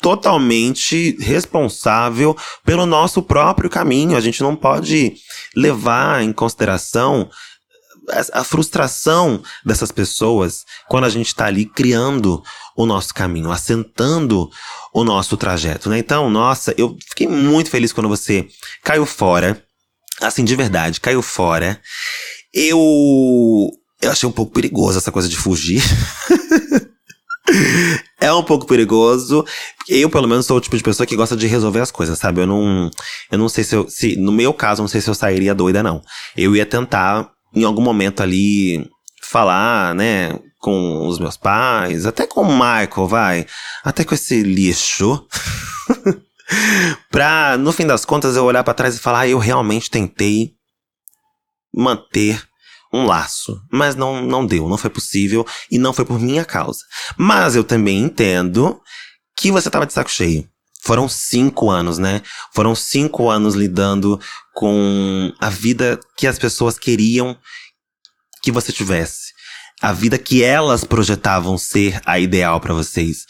totalmente 0.00 1.16
responsável 1.20 2.36
pelo 2.64 2.86
nosso 2.86 3.22
próprio 3.22 3.70
caminho. 3.70 4.16
A 4.16 4.20
gente 4.20 4.42
não 4.42 4.54
pode 4.54 5.14
levar 5.54 6.22
em 6.22 6.32
consideração 6.32 7.28
a, 8.32 8.44
frustração 8.44 9.42
dessas 9.64 9.90
pessoas 9.90 10.64
quando 10.88 11.04
a 11.04 11.08
gente 11.08 11.28
está 11.28 11.46
ali 11.46 11.66
criando 11.66 12.42
o 12.76 12.86
nosso 12.86 13.12
caminho, 13.12 13.50
assentando 13.50 14.50
o 14.92 15.02
nosso 15.02 15.36
trajeto, 15.36 15.88
né? 15.88 15.98
Então, 15.98 16.30
nossa, 16.30 16.74
eu 16.76 16.96
fiquei 17.08 17.26
muito 17.26 17.70
feliz 17.70 17.92
quando 17.92 18.08
você 18.08 18.46
caiu 18.82 19.04
fora, 19.04 19.62
assim, 20.20 20.44
de 20.44 20.54
verdade, 20.54 21.00
caiu 21.00 21.22
fora. 21.22 21.80
Eu, 22.52 22.78
eu 24.00 24.10
achei 24.10 24.28
um 24.28 24.32
pouco 24.32 24.52
perigoso 24.52 24.98
essa 24.98 25.12
coisa 25.12 25.28
de 25.28 25.36
fugir. 25.36 25.82
é 28.20 28.32
um 28.32 28.42
pouco 28.42 28.66
perigoso. 28.66 29.44
Eu, 29.88 30.08
pelo 30.08 30.28
menos, 30.28 30.46
sou 30.46 30.56
o 30.56 30.60
tipo 30.60 30.76
de 30.76 30.82
pessoa 30.82 31.06
que 31.06 31.16
gosta 31.16 31.36
de 31.36 31.46
resolver 31.46 31.80
as 31.80 31.90
coisas, 31.90 32.18
sabe? 32.18 32.40
Eu 32.40 32.46
não. 32.46 32.90
Eu 33.30 33.38
não 33.38 33.48
sei 33.48 33.64
se 33.64 33.74
eu. 33.74 33.88
Se, 33.88 34.16
no 34.16 34.32
meu 34.32 34.54
caso, 34.54 34.82
não 34.82 34.88
sei 34.88 35.00
se 35.00 35.08
eu 35.08 35.14
sairia 35.14 35.54
doida, 35.54 35.82
não. 35.82 36.02
Eu 36.36 36.56
ia 36.56 36.66
tentar, 36.66 37.30
em 37.54 37.64
algum 37.64 37.82
momento 37.82 38.22
ali, 38.22 38.88
falar, 39.22 39.94
né? 39.94 40.38
Com 40.58 41.06
os 41.06 41.18
meus 41.18 41.36
pais, 41.36 42.06
até 42.06 42.26
com 42.26 42.42
o 42.42 42.52
Michael, 42.52 43.06
vai. 43.06 43.46
Até 43.84 44.04
com 44.04 44.14
esse 44.14 44.42
lixo. 44.42 45.26
pra, 47.10 47.56
no 47.58 47.72
fim 47.72 47.86
das 47.86 48.04
contas, 48.04 48.36
eu 48.36 48.44
olhar 48.44 48.64
para 48.64 48.74
trás 48.74 48.96
e 48.96 49.00
falar, 49.00 49.20
ah, 49.20 49.28
eu 49.28 49.38
realmente 49.38 49.90
tentei 49.90 50.54
manter 51.72 52.42
um 52.96 53.06
laço, 53.06 53.60
mas 53.70 53.94
não, 53.94 54.22
não 54.22 54.46
deu, 54.46 54.68
não 54.68 54.78
foi 54.78 54.90
possível 54.90 55.46
e 55.70 55.78
não 55.78 55.92
foi 55.92 56.04
por 56.04 56.18
minha 56.18 56.44
causa. 56.44 56.80
Mas 57.16 57.54
eu 57.54 57.64
também 57.64 57.98
entendo 57.98 58.80
que 59.36 59.50
você 59.50 59.68
estava 59.68 59.86
de 59.86 59.92
saco 59.92 60.10
cheio. 60.10 60.48
Foram 60.82 61.08
cinco 61.08 61.70
anos, 61.70 61.98
né? 61.98 62.22
Foram 62.54 62.74
cinco 62.74 63.28
anos 63.28 63.54
lidando 63.54 64.20
com 64.54 65.32
a 65.40 65.50
vida 65.50 65.98
que 66.16 66.26
as 66.26 66.38
pessoas 66.38 66.78
queriam 66.78 67.36
que 68.42 68.52
você 68.52 68.72
tivesse. 68.72 69.32
A 69.82 69.92
vida 69.92 70.16
que 70.16 70.44
elas 70.44 70.84
projetavam 70.84 71.58
ser 71.58 72.00
a 72.06 72.18
ideal 72.18 72.60
para 72.60 72.72
vocês. 72.72 73.26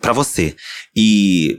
para 0.00 0.12
você. 0.12 0.56
E 0.94 1.58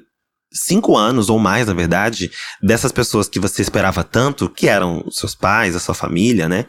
cinco 0.51 0.97
anos 0.97 1.29
ou 1.29 1.39
mais, 1.39 1.67
na 1.67 1.73
verdade, 1.73 2.29
dessas 2.61 2.91
pessoas 2.91 3.29
que 3.29 3.39
você 3.39 3.61
esperava 3.61 4.03
tanto, 4.03 4.49
que 4.49 4.67
eram 4.67 5.05
seus 5.09 5.33
pais, 5.33 5.75
a 5.75 5.79
sua 5.79 5.95
família, 5.95 6.49
né? 6.49 6.65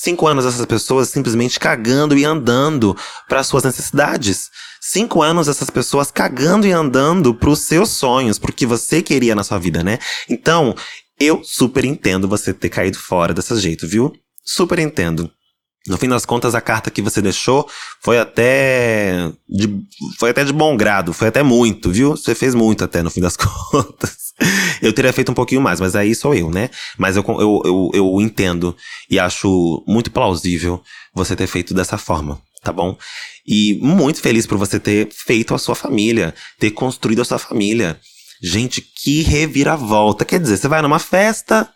Cinco 0.00 0.28
anos 0.28 0.46
essas 0.46 0.64
pessoas 0.64 1.08
simplesmente 1.08 1.58
cagando 1.58 2.16
e 2.16 2.24
andando 2.24 2.96
para 3.28 3.42
suas 3.42 3.64
necessidades. 3.64 4.48
Cinco 4.80 5.22
anos 5.22 5.48
essas 5.48 5.70
pessoas 5.70 6.08
cagando 6.08 6.68
e 6.68 6.70
andando 6.70 7.34
para 7.34 7.50
os 7.50 7.62
seus 7.62 7.88
sonhos, 7.90 8.38
porque 8.38 8.64
você 8.64 9.02
queria 9.02 9.34
na 9.34 9.42
sua 9.42 9.58
vida, 9.58 9.82
né? 9.82 9.98
Então, 10.28 10.72
eu 11.18 11.42
super 11.42 11.84
entendo 11.84 12.28
você 12.28 12.54
ter 12.54 12.68
caído 12.68 12.96
fora 12.96 13.34
desse 13.34 13.56
jeito, 13.56 13.88
viu? 13.88 14.12
Super 14.44 14.78
entendo. 14.78 15.28
No 15.88 15.98
fim 15.98 16.08
das 16.08 16.24
contas, 16.24 16.54
a 16.54 16.60
carta 16.60 16.92
que 16.92 17.02
você 17.02 17.20
deixou 17.20 17.68
foi 18.00 18.20
até 18.20 19.32
de, 19.48 19.84
foi 20.16 20.30
até 20.30 20.44
de 20.44 20.52
bom 20.52 20.76
grado, 20.76 21.12
foi 21.12 21.26
até 21.26 21.42
muito, 21.42 21.90
viu? 21.90 22.16
Você 22.16 22.36
fez 22.36 22.54
muito 22.54 22.84
até 22.84 23.02
no 23.02 23.10
fim 23.10 23.20
das 23.20 23.34
contas. 23.70 24.27
eu 24.82 24.92
teria 24.92 25.12
feito 25.12 25.32
um 25.32 25.34
pouquinho 25.34 25.60
mais, 25.60 25.80
mas 25.80 25.96
aí 25.96 26.14
sou 26.14 26.34
eu, 26.34 26.50
né? 26.50 26.70
Mas 26.96 27.16
eu, 27.16 27.24
eu, 27.28 27.62
eu, 27.64 27.90
eu 27.94 28.20
entendo 28.20 28.76
e 29.10 29.18
acho 29.18 29.84
muito 29.86 30.10
plausível 30.10 30.82
você 31.14 31.34
ter 31.34 31.46
feito 31.46 31.74
dessa 31.74 31.98
forma, 31.98 32.40
tá 32.62 32.72
bom? 32.72 32.96
E 33.46 33.78
muito 33.82 34.20
feliz 34.20 34.46
por 34.46 34.58
você 34.58 34.78
ter 34.78 35.08
feito 35.10 35.54
a 35.54 35.58
sua 35.58 35.74
família, 35.74 36.34
ter 36.58 36.70
construído 36.70 37.22
a 37.22 37.24
sua 37.24 37.38
família. 37.38 37.98
Gente, 38.40 38.80
que 38.80 39.22
reviravolta. 39.22 40.24
Quer 40.24 40.38
dizer, 40.38 40.58
você 40.58 40.68
vai 40.68 40.80
numa 40.80 40.98
festa, 40.98 41.68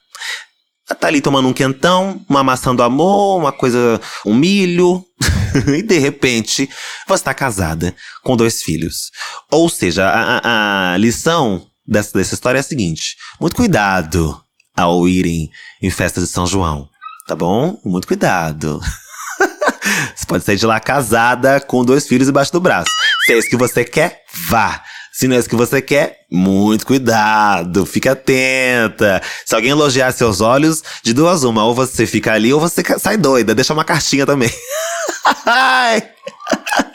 tá 1.01 1.09
ali 1.09 1.21
tomando 1.21 1.49
um 1.49 1.53
quentão, 1.53 2.25
uma 2.29 2.45
maçã 2.45 2.75
do 2.75 2.83
amor, 2.83 3.39
uma 3.39 3.53
coisa, 3.53 4.01
um 4.25 4.35
milho, 4.35 5.05
e 5.77 5.83
de 5.83 5.99
repente 5.99 6.69
você 7.09 7.25
tá 7.25 7.35
casada 7.35 7.95
com 8.23 8.37
dois 8.37 8.63
filhos. 8.63 9.11
Ou 9.51 9.69
seja, 9.69 10.09
a, 10.09 10.93
a 10.93 10.97
lição 10.99 11.67
dessa, 11.87 12.17
dessa 12.17 12.35
história 12.35 12.59
é 12.59 12.61
a 12.61 12.65
seguinte: 12.65 13.17
muito 13.41 13.57
cuidado 13.57 14.41
ao 14.77 15.09
irem 15.09 15.51
em 15.83 15.91
festa 15.91 16.21
de 16.21 16.27
São 16.27 16.47
João, 16.47 16.89
tá 17.27 17.37
bom? 17.37 17.81
Muito 17.85 18.07
cuidado. 18.07 18.81
você 20.15 20.27
pode 20.27 20.45
sair 20.45 20.57
de 20.57 20.67
lá 20.67 20.81
casada 20.81 21.61
com 21.61 21.85
dois 21.85 22.07
filhos 22.07 22.29
embaixo 22.29 22.53
do 22.53 22.61
braço. 22.61 22.91
Se 23.27 23.33
é 23.33 23.39
isso 23.39 23.49
que 23.49 23.57
você 23.57 23.85
quer, 23.85 24.23
vá. 24.49 24.83
Se 25.13 25.29
não 25.29 25.37
é 25.37 25.39
isso 25.39 25.49
que 25.49 25.55
você 25.55 25.83
quer, 25.83 26.21
muito 26.31 26.87
cuidado, 26.87 27.85
fica 27.85 28.13
atenta. 28.13 29.21
Se 29.45 29.55
alguém 29.55 29.71
elogiar 29.71 30.11
seus 30.13 30.41
olhos, 30.41 30.83
de 31.03 31.13
duas 31.13 31.45
uma, 31.45 31.65
ou 31.65 31.75
você 31.75 32.07
fica 32.07 32.33
ali 32.33 32.51
ou 32.53 32.59
você 32.59 32.83
sai 32.99 33.19
doida. 33.19 33.55
Deixa 33.55 33.75
uma 33.75 33.85
cartinha 33.85 34.25
também. 34.25 34.51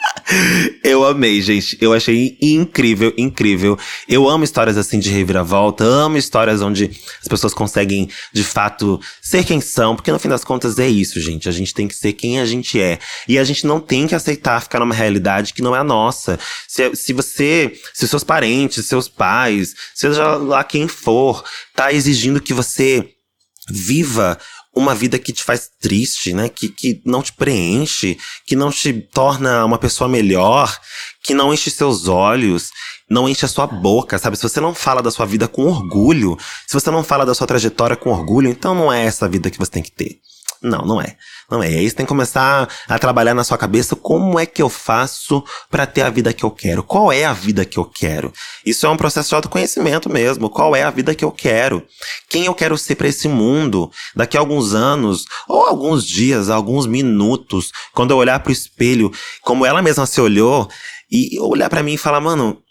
Eu 0.84 1.04
amei, 1.04 1.40
gente. 1.40 1.78
Eu 1.80 1.92
achei 1.92 2.36
incrível, 2.40 3.12
incrível. 3.16 3.78
Eu 4.06 4.28
amo 4.28 4.44
histórias 4.44 4.76
assim 4.76 4.98
de 4.98 5.10
reviravolta, 5.10 5.84
amo 5.84 6.18
histórias 6.18 6.60
onde 6.60 6.90
as 7.20 7.28
pessoas 7.28 7.54
conseguem, 7.54 8.10
de 8.32 8.44
fato, 8.44 9.00
ser 9.22 9.44
quem 9.44 9.60
são, 9.60 9.96
porque 9.96 10.12
no 10.12 10.18
fim 10.18 10.28
das 10.28 10.44
contas 10.44 10.78
é 10.78 10.88
isso, 10.88 11.20
gente. 11.20 11.48
A 11.48 11.52
gente 11.52 11.72
tem 11.72 11.88
que 11.88 11.94
ser 11.94 12.12
quem 12.12 12.40
a 12.40 12.46
gente 12.46 12.80
é. 12.80 12.98
E 13.26 13.38
a 13.38 13.44
gente 13.44 13.66
não 13.66 13.80
tem 13.80 14.06
que 14.06 14.14
aceitar 14.14 14.60
ficar 14.60 14.80
numa 14.80 14.94
realidade 14.94 15.54
que 15.54 15.62
não 15.62 15.74
é 15.74 15.78
a 15.78 15.84
nossa. 15.84 16.38
Se, 16.66 16.94
se 16.94 17.12
você, 17.12 17.72
se 17.94 18.06
seus 18.06 18.24
parentes, 18.24 18.86
seus 18.86 19.08
pais, 19.08 19.74
seja 19.94 20.36
lá 20.36 20.62
quem 20.62 20.88
for, 20.88 21.42
tá 21.74 21.92
exigindo 21.92 22.40
que 22.40 22.52
você 22.52 23.14
viva 23.70 24.38
uma 24.78 24.94
vida 24.94 25.18
que 25.18 25.32
te 25.32 25.42
faz 25.42 25.68
triste, 25.80 26.32
né? 26.32 26.48
Que, 26.48 26.68
que 26.68 27.02
não 27.04 27.22
te 27.22 27.32
preenche, 27.32 28.16
que 28.46 28.54
não 28.54 28.70
te 28.70 28.92
torna 28.92 29.64
uma 29.64 29.76
pessoa 29.76 30.08
melhor, 30.08 30.78
que 31.22 31.34
não 31.34 31.52
enche 31.52 31.70
seus 31.70 32.06
olhos, 32.06 32.70
não 33.10 33.28
enche 33.28 33.44
a 33.44 33.48
sua 33.48 33.66
boca, 33.66 34.18
sabe? 34.18 34.36
Se 34.36 34.42
você 34.42 34.60
não 34.60 34.74
fala 34.74 35.02
da 35.02 35.10
sua 35.10 35.26
vida 35.26 35.48
com 35.48 35.64
orgulho, 35.64 36.38
se 36.66 36.74
você 36.74 36.90
não 36.90 37.02
fala 37.02 37.26
da 37.26 37.34
sua 37.34 37.46
trajetória 37.46 37.96
com 37.96 38.10
orgulho, 38.10 38.48
então 38.48 38.74
não 38.74 38.92
é 38.92 39.04
essa 39.04 39.28
vida 39.28 39.50
que 39.50 39.58
você 39.58 39.70
tem 39.70 39.82
que 39.82 39.90
ter. 39.90 40.20
Não, 40.62 40.84
não 40.84 41.00
é. 41.00 41.16
Não 41.50 41.62
é. 41.62 41.70
E 41.70 41.78
aí 41.78 41.88
você 41.88 41.96
tem 41.96 42.04
que 42.04 42.08
começar 42.08 42.68
a 42.88 42.98
trabalhar 42.98 43.34
na 43.34 43.44
sua 43.44 43.56
cabeça 43.56 43.94
como 43.94 44.38
é 44.38 44.44
que 44.44 44.60
eu 44.60 44.68
faço 44.68 45.42
para 45.70 45.86
ter 45.86 46.02
a 46.02 46.10
vida 46.10 46.32
que 46.32 46.44
eu 46.44 46.50
quero. 46.50 46.82
Qual 46.82 47.12
é 47.12 47.24
a 47.24 47.32
vida 47.32 47.64
que 47.64 47.78
eu 47.78 47.84
quero? 47.84 48.32
Isso 48.66 48.84
é 48.84 48.88
um 48.88 48.96
processo 48.96 49.28
de 49.28 49.34
autoconhecimento 49.34 50.10
mesmo. 50.10 50.50
Qual 50.50 50.74
é 50.74 50.82
a 50.82 50.90
vida 50.90 51.14
que 51.14 51.24
eu 51.24 51.30
quero? 51.30 51.86
Quem 52.28 52.46
eu 52.46 52.54
quero 52.54 52.76
ser 52.76 52.96
para 52.96 53.08
esse 53.08 53.28
mundo 53.28 53.90
daqui 54.14 54.36
a 54.36 54.40
alguns 54.40 54.74
anos, 54.74 55.24
ou 55.48 55.66
alguns 55.66 56.04
dias, 56.04 56.50
alguns 56.50 56.86
minutos, 56.86 57.70
quando 57.94 58.10
eu 58.10 58.16
olhar 58.16 58.40
pro 58.40 58.52
espelho, 58.52 59.12
como 59.42 59.64
ela 59.64 59.80
mesma 59.80 60.06
se 60.06 60.20
olhou, 60.20 60.68
e 61.10 61.38
olhar 61.40 61.70
para 61.70 61.82
mim 61.82 61.94
e 61.94 61.98
falar, 61.98 62.20
mano, 62.20 62.62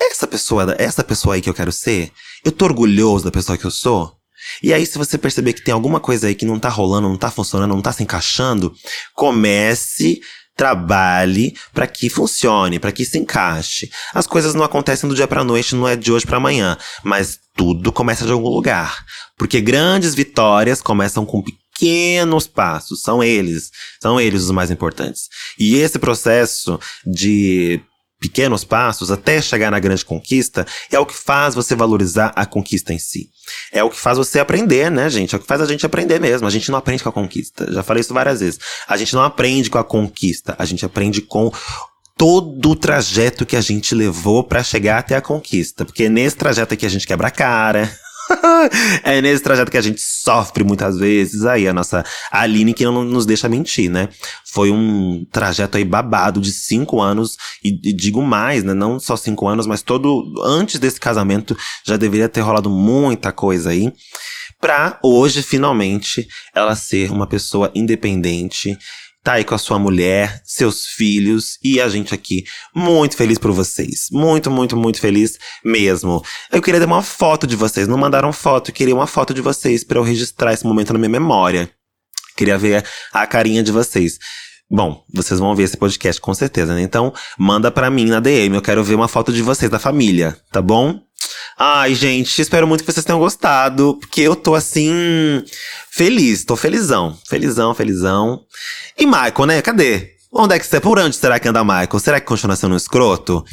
essa 0.00 0.26
pessoa, 0.26 0.74
essa 0.78 1.02
pessoa 1.02 1.34
aí 1.34 1.40
que 1.40 1.50
eu 1.50 1.54
quero 1.54 1.72
ser, 1.72 2.12
eu 2.44 2.52
tô 2.52 2.66
orgulhoso 2.66 3.24
da 3.24 3.30
pessoa 3.30 3.58
que 3.58 3.64
eu 3.64 3.70
sou? 3.70 4.13
E 4.62 4.72
aí, 4.72 4.84
se 4.86 4.98
você 4.98 5.18
perceber 5.18 5.52
que 5.52 5.62
tem 5.62 5.72
alguma 5.74 6.00
coisa 6.00 6.26
aí 6.26 6.34
que 6.34 6.44
não 6.44 6.58
tá 6.58 6.68
rolando, 6.68 7.08
não 7.08 7.16
tá 7.16 7.30
funcionando, 7.30 7.74
não 7.74 7.82
tá 7.82 7.92
se 7.92 8.02
encaixando, 8.02 8.74
comece 9.14 10.20
trabalhe 10.56 11.56
para 11.72 11.86
que 11.86 12.08
funcione, 12.08 12.78
para 12.78 12.92
que 12.92 13.04
se 13.04 13.18
encaixe. 13.18 13.90
As 14.12 14.26
coisas 14.26 14.54
não 14.54 14.62
acontecem 14.62 15.08
do 15.08 15.14
dia 15.14 15.26
para 15.26 15.44
noite, 15.44 15.74
não 15.74 15.88
é 15.88 15.96
de 15.96 16.12
hoje 16.12 16.24
para 16.24 16.36
amanhã, 16.36 16.76
mas 17.02 17.38
tudo 17.56 17.92
começa 17.92 18.24
de 18.24 18.32
algum 18.32 18.48
lugar, 18.48 19.04
porque 19.36 19.60
grandes 19.60 20.14
vitórias 20.14 20.80
começam 20.80 21.26
com 21.26 21.42
pequenos 21.42 22.46
passos, 22.46 23.02
são 23.02 23.22
eles, 23.22 23.70
são 24.00 24.20
eles 24.20 24.44
os 24.44 24.50
mais 24.50 24.70
importantes. 24.70 25.28
E 25.58 25.76
esse 25.76 25.98
processo 25.98 26.78
de 27.04 27.80
pequenos 28.24 28.64
passos 28.64 29.10
até 29.10 29.42
chegar 29.42 29.70
na 29.70 29.78
grande 29.78 30.02
conquista 30.02 30.66
é 30.90 30.98
o 30.98 31.04
que 31.04 31.12
faz 31.12 31.54
você 31.54 31.74
valorizar 31.74 32.32
a 32.34 32.46
conquista 32.46 32.90
em 32.90 32.98
si. 32.98 33.28
É 33.70 33.84
o 33.84 33.90
que 33.90 34.00
faz 34.00 34.16
você 34.16 34.40
aprender, 34.40 34.90
né, 34.90 35.10
gente? 35.10 35.34
É 35.34 35.38
o 35.38 35.40
que 35.40 35.46
faz 35.46 35.60
a 35.60 35.66
gente 35.66 35.84
aprender 35.84 36.18
mesmo. 36.18 36.46
A 36.46 36.50
gente 36.50 36.70
não 36.70 36.78
aprende 36.78 37.02
com 37.02 37.10
a 37.10 37.12
conquista. 37.12 37.70
Já 37.70 37.82
falei 37.82 38.00
isso 38.00 38.14
várias 38.14 38.40
vezes. 38.40 38.58
A 38.88 38.96
gente 38.96 39.14
não 39.14 39.22
aprende 39.22 39.68
com 39.68 39.76
a 39.76 39.84
conquista. 39.84 40.56
A 40.58 40.64
gente 40.64 40.86
aprende 40.86 41.20
com 41.20 41.52
todo 42.16 42.70
o 42.70 42.76
trajeto 42.76 43.44
que 43.44 43.56
a 43.56 43.60
gente 43.60 43.94
levou 43.94 44.42
para 44.42 44.62
chegar 44.62 45.00
até 45.00 45.16
a 45.16 45.20
conquista. 45.20 45.84
Porque 45.84 46.08
nesse 46.08 46.36
trajeto 46.36 46.72
aqui 46.72 46.86
a 46.86 46.90
gente 46.90 47.06
quebra 47.06 47.28
a 47.28 47.30
cara, 47.30 47.94
é 49.02 49.20
nesse 49.20 49.42
trajeto 49.42 49.70
que 49.70 49.78
a 49.78 49.82
gente 49.82 50.00
sofre 50.00 50.64
muitas 50.64 50.98
vezes. 50.98 51.44
Aí 51.44 51.68
a 51.68 51.72
nossa 51.72 52.04
Aline 52.30 52.74
que 52.74 52.84
não 52.84 53.04
nos 53.04 53.26
deixa 53.26 53.48
mentir, 53.48 53.90
né? 53.90 54.08
Foi 54.44 54.70
um 54.70 55.26
trajeto 55.30 55.76
aí 55.76 55.84
babado 55.84 56.40
de 56.40 56.52
cinco 56.52 57.00
anos, 57.00 57.36
e, 57.62 57.68
e, 57.82 57.92
digo 57.92 58.22
mais, 58.22 58.62
né? 58.62 58.74
Não 58.74 58.98
só 58.98 59.16
cinco 59.16 59.48
anos, 59.48 59.66
mas 59.66 59.82
todo. 59.82 60.24
Antes 60.44 60.78
desse 60.78 61.00
casamento 61.00 61.56
já 61.84 61.96
deveria 61.96 62.28
ter 62.28 62.40
rolado 62.40 62.70
muita 62.70 63.32
coisa 63.32 63.70
aí. 63.70 63.92
Pra 64.60 64.98
hoje, 65.02 65.42
finalmente, 65.42 66.26
ela 66.54 66.74
ser 66.74 67.10
uma 67.10 67.26
pessoa 67.26 67.70
independente 67.74 68.78
tá 69.24 69.32
aí 69.32 69.44
com 69.44 69.54
a 69.54 69.58
sua 69.58 69.78
mulher, 69.78 70.42
seus 70.44 70.86
filhos 70.86 71.58
e 71.64 71.80
a 71.80 71.88
gente 71.88 72.14
aqui 72.14 72.44
muito 72.74 73.16
feliz 73.16 73.38
por 73.38 73.50
vocês. 73.52 74.08
Muito, 74.12 74.50
muito, 74.50 74.76
muito 74.76 75.00
feliz 75.00 75.38
mesmo. 75.64 76.22
Eu 76.52 76.60
queria 76.60 76.78
ter 76.78 76.86
uma 76.86 77.02
foto 77.02 77.46
de 77.46 77.56
vocês, 77.56 77.88
não 77.88 77.96
mandaram 77.96 78.32
foto, 78.34 78.70
eu 78.70 78.74
queria 78.74 78.94
uma 78.94 79.06
foto 79.06 79.32
de 79.32 79.40
vocês 79.40 79.82
para 79.82 79.98
eu 79.98 80.02
registrar 80.02 80.52
esse 80.52 80.66
momento 80.66 80.92
na 80.92 80.98
minha 80.98 81.08
memória. 81.08 81.70
Queria 82.36 82.58
ver 82.58 82.84
a 83.12 83.26
carinha 83.26 83.62
de 83.62 83.72
vocês. 83.72 84.18
Bom, 84.70 85.02
vocês 85.12 85.40
vão 85.40 85.54
ver 85.54 85.62
esse 85.62 85.76
podcast 85.76 86.20
com 86.20 86.34
certeza, 86.34 86.74
né? 86.74 86.82
Então, 86.82 87.12
manda 87.38 87.70
para 87.70 87.90
mim 87.90 88.06
na 88.06 88.20
DM, 88.20 88.56
eu 88.56 88.62
quero 88.62 88.84
ver 88.84 88.94
uma 88.94 89.08
foto 89.08 89.32
de 89.32 89.40
vocês 89.40 89.70
da 89.70 89.78
família, 89.78 90.36
tá 90.52 90.60
bom? 90.60 91.00
Ai, 91.58 91.94
gente, 91.94 92.40
espero 92.40 92.66
muito 92.66 92.84
que 92.84 92.92
vocês 92.92 93.04
tenham 93.04 93.18
gostado, 93.18 93.96
porque 94.00 94.20
eu 94.20 94.34
tô 94.34 94.54
assim. 94.54 95.44
feliz, 95.90 96.44
tô 96.44 96.56
felizão. 96.56 97.16
Felizão, 97.28 97.74
felizão. 97.74 98.40
E 98.98 99.06
Michael, 99.06 99.46
né? 99.46 99.62
Cadê? 99.62 100.14
Onde 100.32 100.56
é 100.56 100.58
que 100.58 100.66
você. 100.66 100.80
Por 100.80 100.98
onde 100.98 101.14
será 101.14 101.38
que 101.38 101.48
anda 101.48 101.62
Michael? 101.62 102.00
Será 102.00 102.20
que 102.20 102.26
continua 102.26 102.56
sendo 102.56 102.74
um 102.74 102.76
escroto? 102.76 103.44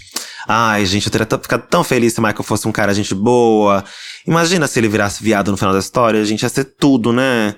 Ai, 0.48 0.86
gente, 0.86 1.06
eu 1.06 1.12
teria 1.12 1.28
ficado 1.28 1.68
tão 1.70 1.84
feliz 1.84 2.14
se 2.14 2.22
Michael 2.22 2.44
fosse 2.44 2.68
um 2.68 2.72
cara 2.72 2.94
gente 2.94 3.14
boa. 3.14 3.84
Imagina 4.28 4.68
se 4.68 4.80
ele 4.80 4.88
virasse 4.88 5.24
viado 5.24 5.52
no 5.52 5.58
final 5.58 5.74
da 5.74 5.80
história, 5.80 6.20
a 6.20 6.26
gente 6.26 6.42
ia 6.42 6.50
ser 6.50 6.66
tudo, 6.66 7.14
né? 7.14 7.56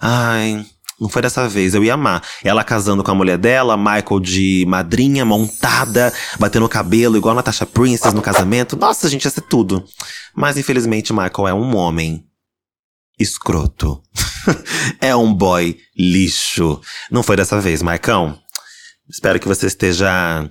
Ai. 0.00 0.66
Não 1.00 1.08
foi 1.08 1.22
dessa 1.22 1.48
vez, 1.48 1.74
eu 1.74 1.82
ia 1.82 1.94
amar. 1.94 2.22
Ela 2.42 2.62
casando 2.62 3.02
com 3.02 3.10
a 3.10 3.14
mulher 3.14 3.36
dela, 3.36 3.76
Michael 3.76 4.20
de 4.20 4.64
madrinha, 4.68 5.24
montada, 5.24 6.12
batendo 6.38 6.66
o 6.66 6.68
cabelo, 6.68 7.16
igual 7.16 7.32
a 7.32 7.36
Natasha 7.36 7.66
Princess 7.66 8.12
no 8.12 8.22
casamento. 8.22 8.76
Nossa, 8.76 9.08
gente 9.08 9.24
ia 9.24 9.30
ser 9.30 9.42
tudo. 9.42 9.84
Mas 10.34 10.56
infelizmente, 10.56 11.12
Michael 11.12 11.48
é 11.48 11.54
um 11.54 11.76
homem 11.76 12.24
escroto. 13.18 14.02
é 15.00 15.14
um 15.14 15.32
boy 15.32 15.78
lixo. 15.96 16.80
Não 17.10 17.22
foi 17.22 17.36
dessa 17.36 17.60
vez, 17.60 17.82
Maicão. 17.82 18.38
Espero 19.08 19.38
que 19.38 19.48
você 19.48 19.66
esteja. 19.66 20.48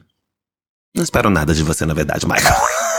Não 0.96 1.04
espero 1.04 1.30
nada 1.30 1.54
de 1.54 1.64
você, 1.64 1.86
na 1.86 1.94
verdade, 1.94 2.26
Michael. 2.28 2.56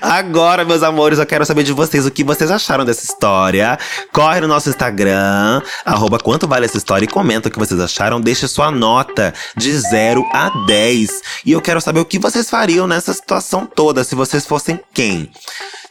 Agora, 0.00 0.64
meus 0.64 0.82
amores, 0.82 1.18
eu 1.18 1.26
quero 1.26 1.44
saber 1.44 1.62
de 1.62 1.72
vocês 1.72 2.06
o 2.06 2.10
que 2.10 2.24
vocês 2.24 2.50
acharam 2.50 2.84
dessa 2.84 3.04
história. 3.04 3.78
Corre 4.12 4.40
no 4.40 4.48
nosso 4.48 4.68
Instagram, 4.68 5.62
arroba 5.84 6.18
quanto 6.18 6.48
vale 6.48 6.66
essa 6.66 6.76
história 6.76 7.04
e 7.04 7.08
comenta 7.08 7.48
o 7.48 7.50
que 7.50 7.58
vocês 7.58 7.80
acharam. 7.80 8.20
Deixe 8.20 8.48
sua 8.48 8.70
nota 8.70 9.34
de 9.56 9.76
0 9.76 10.26
a 10.32 10.50
10. 10.66 11.22
E 11.44 11.52
eu 11.52 11.60
quero 11.60 11.80
saber 11.80 12.00
o 12.00 12.04
que 12.04 12.18
vocês 12.18 12.48
fariam 12.48 12.86
nessa 12.86 13.12
situação 13.12 13.66
toda, 13.66 14.04
se 14.04 14.14
vocês 14.14 14.46
fossem 14.46 14.80
quem? 14.92 15.30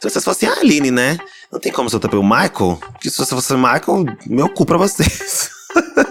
Se 0.00 0.08
vocês 0.08 0.24
fossem 0.24 0.48
a 0.48 0.54
Aline, 0.54 0.90
né? 0.90 1.18
Não 1.52 1.58
tem 1.58 1.72
como 1.72 1.90
soltar 1.90 2.10
pelo 2.10 2.22
Michael? 2.22 2.78
Que 3.00 3.10
se 3.10 3.18
você 3.18 3.34
fosse 3.34 3.52
o 3.52 3.58
Michael, 3.58 4.06
meu 4.26 4.48
cu 4.48 4.64
pra 4.64 4.78
vocês. 4.78 5.50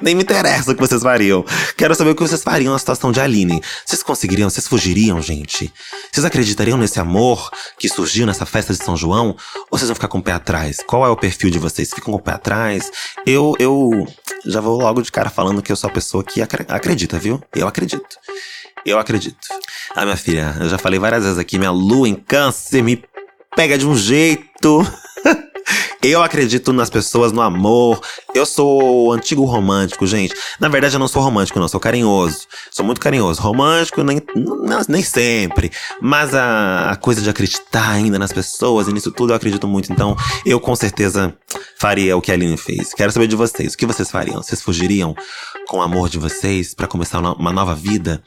Nem 0.00 0.14
me 0.14 0.22
interessa 0.22 0.72
o 0.72 0.74
que 0.74 0.80
vocês 0.80 1.02
fariam. 1.02 1.44
Quero 1.76 1.94
saber 1.94 2.10
o 2.10 2.14
que 2.14 2.22
vocês 2.22 2.42
fariam 2.42 2.72
na 2.72 2.78
situação 2.78 3.12
de 3.12 3.20
Aline. 3.20 3.60
Vocês 3.84 4.02
conseguiriam? 4.02 4.48
Vocês 4.48 4.66
fugiriam, 4.66 5.20
gente? 5.20 5.72
Vocês 6.10 6.24
acreditariam 6.24 6.78
nesse 6.78 7.00
amor 7.00 7.50
que 7.78 7.88
surgiu 7.88 8.26
nessa 8.26 8.46
festa 8.46 8.72
de 8.72 8.82
São 8.82 8.96
João? 8.96 9.36
Ou 9.70 9.78
vocês 9.78 9.88
vão 9.88 9.94
ficar 9.94 10.08
com 10.08 10.18
o 10.18 10.22
pé 10.22 10.32
atrás? 10.32 10.78
Qual 10.86 11.04
é 11.04 11.08
o 11.08 11.16
perfil 11.16 11.50
de 11.50 11.58
vocês? 11.58 11.90
Ficam 11.90 12.12
com 12.12 12.18
o 12.18 12.22
pé 12.22 12.32
atrás? 12.32 12.90
Eu, 13.26 13.54
eu 13.58 14.06
já 14.46 14.60
vou 14.60 14.80
logo 14.80 15.02
de 15.02 15.12
cara 15.12 15.30
falando 15.30 15.62
que 15.62 15.70
eu 15.70 15.76
sou 15.76 15.88
a 15.88 15.92
pessoa 15.92 16.24
que 16.24 16.40
acredita, 16.42 17.18
viu? 17.18 17.42
Eu 17.54 17.68
acredito. 17.68 18.16
Eu 18.84 18.98
acredito. 18.98 19.36
Ah, 19.94 20.04
minha 20.04 20.16
filha, 20.16 20.56
eu 20.60 20.68
já 20.68 20.78
falei 20.78 20.98
várias 20.98 21.24
vezes 21.24 21.38
aqui, 21.38 21.58
minha 21.58 21.70
lua 21.70 22.08
em 22.08 22.14
câncer 22.14 22.82
me 22.82 23.02
pega 23.54 23.76
de 23.76 23.86
um 23.86 23.96
jeito. 23.96 24.86
Eu 26.02 26.22
acredito 26.22 26.72
nas 26.72 26.88
pessoas, 26.88 27.30
no 27.30 27.42
amor. 27.42 28.00
Eu 28.34 28.46
sou 28.46 29.12
antigo 29.12 29.44
romântico, 29.44 30.06
gente. 30.06 30.34
Na 30.58 30.66
verdade, 30.66 30.94
eu 30.94 30.98
não 30.98 31.06
sou 31.06 31.22
romântico, 31.22 31.60
não. 31.60 31.68
Sou 31.68 31.78
carinhoso. 31.78 32.46
Sou 32.70 32.84
muito 32.84 33.00
carinhoso. 33.00 33.42
Romântico, 33.42 34.02
nem, 34.02 34.22
nem 34.88 35.02
sempre. 35.02 35.70
Mas 36.00 36.34
a, 36.34 36.90
a 36.90 36.96
coisa 36.96 37.20
de 37.20 37.28
acreditar 37.28 37.90
ainda 37.90 38.18
nas 38.18 38.32
pessoas 38.32 38.88
e 38.88 38.94
nisso 38.94 39.10
tudo 39.12 39.32
eu 39.32 39.36
acredito 39.36 39.68
muito. 39.68 39.92
Então, 39.92 40.16
eu 40.46 40.58
com 40.58 40.74
certeza 40.74 41.34
faria 41.76 42.16
o 42.16 42.22
que 42.22 42.30
a 42.30 42.34
Aline 42.34 42.56
fez. 42.56 42.94
Quero 42.94 43.12
saber 43.12 43.26
de 43.26 43.36
vocês. 43.36 43.74
O 43.74 43.76
que 43.76 43.84
vocês 43.84 44.10
fariam? 44.10 44.42
Vocês 44.42 44.62
fugiriam 44.62 45.14
com 45.68 45.78
o 45.78 45.82
amor 45.82 46.08
de 46.08 46.18
vocês 46.18 46.72
para 46.72 46.86
começar 46.86 47.18
uma 47.20 47.52
nova 47.52 47.74
vida? 47.74 48.22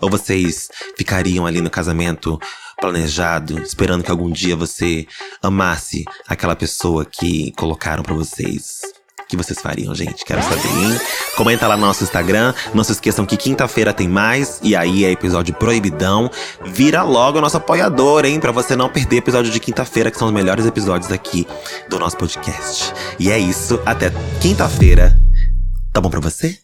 Ou 0.00 0.08
vocês 0.08 0.70
ficariam 0.96 1.44
ali 1.44 1.60
no 1.60 1.68
casamento 1.68 2.40
planejado, 2.80 3.60
esperando 3.60 4.02
que 4.02 4.10
algum 4.10 4.30
dia 4.30 4.56
você 4.56 5.06
amasse 5.42 6.04
aquela 6.26 6.56
pessoa 6.56 7.04
que 7.04 7.52
colocaram 7.52 8.02
para 8.02 8.14
vocês. 8.14 8.80
O 9.20 9.26
que 9.28 9.36
vocês 9.36 9.60
fariam, 9.60 9.94
gente? 9.94 10.24
Quero 10.24 10.42
saber, 10.42 10.68
hein? 10.68 10.98
Comenta 11.36 11.66
lá 11.66 11.76
no 11.76 11.84
nosso 11.86 12.02
Instagram. 12.02 12.54
Não 12.72 12.82
se 12.82 12.92
esqueçam 12.92 13.26
que 13.26 13.36
quinta-feira 13.36 13.92
tem 13.92 14.08
mais. 14.08 14.58
E 14.62 14.74
aí 14.74 15.04
é 15.04 15.10
episódio 15.10 15.54
proibidão. 15.54 16.30
Vira 16.64 17.02
logo 17.02 17.38
nosso 17.38 17.58
apoiador, 17.58 18.24
hein? 18.24 18.40
Pra 18.40 18.52
você 18.52 18.74
não 18.74 18.88
perder 18.88 19.18
episódio 19.18 19.52
de 19.52 19.60
quinta-feira, 19.60 20.10
que 20.10 20.16
são 20.16 20.28
os 20.28 20.34
melhores 20.34 20.64
episódios 20.64 21.12
aqui 21.12 21.46
do 21.90 21.98
nosso 21.98 22.16
podcast. 22.16 22.94
E 23.18 23.30
é 23.30 23.38
isso. 23.38 23.78
Até 23.84 24.10
quinta-feira. 24.40 25.18
Tá 25.92 26.00
bom 26.00 26.08
pra 26.08 26.20
você? 26.20 26.58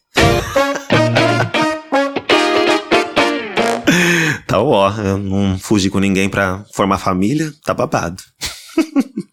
Tá 4.55 4.63
ó, 4.63 4.89
eu 4.99 5.19
não 5.19 5.59
fugi 5.59 5.91
com 5.91 5.99
ninguém 5.99 6.29
pra 6.29 6.65
formar 6.73 6.99
família, 6.99 7.53
tá 7.65 7.75
babado. 7.75 8.23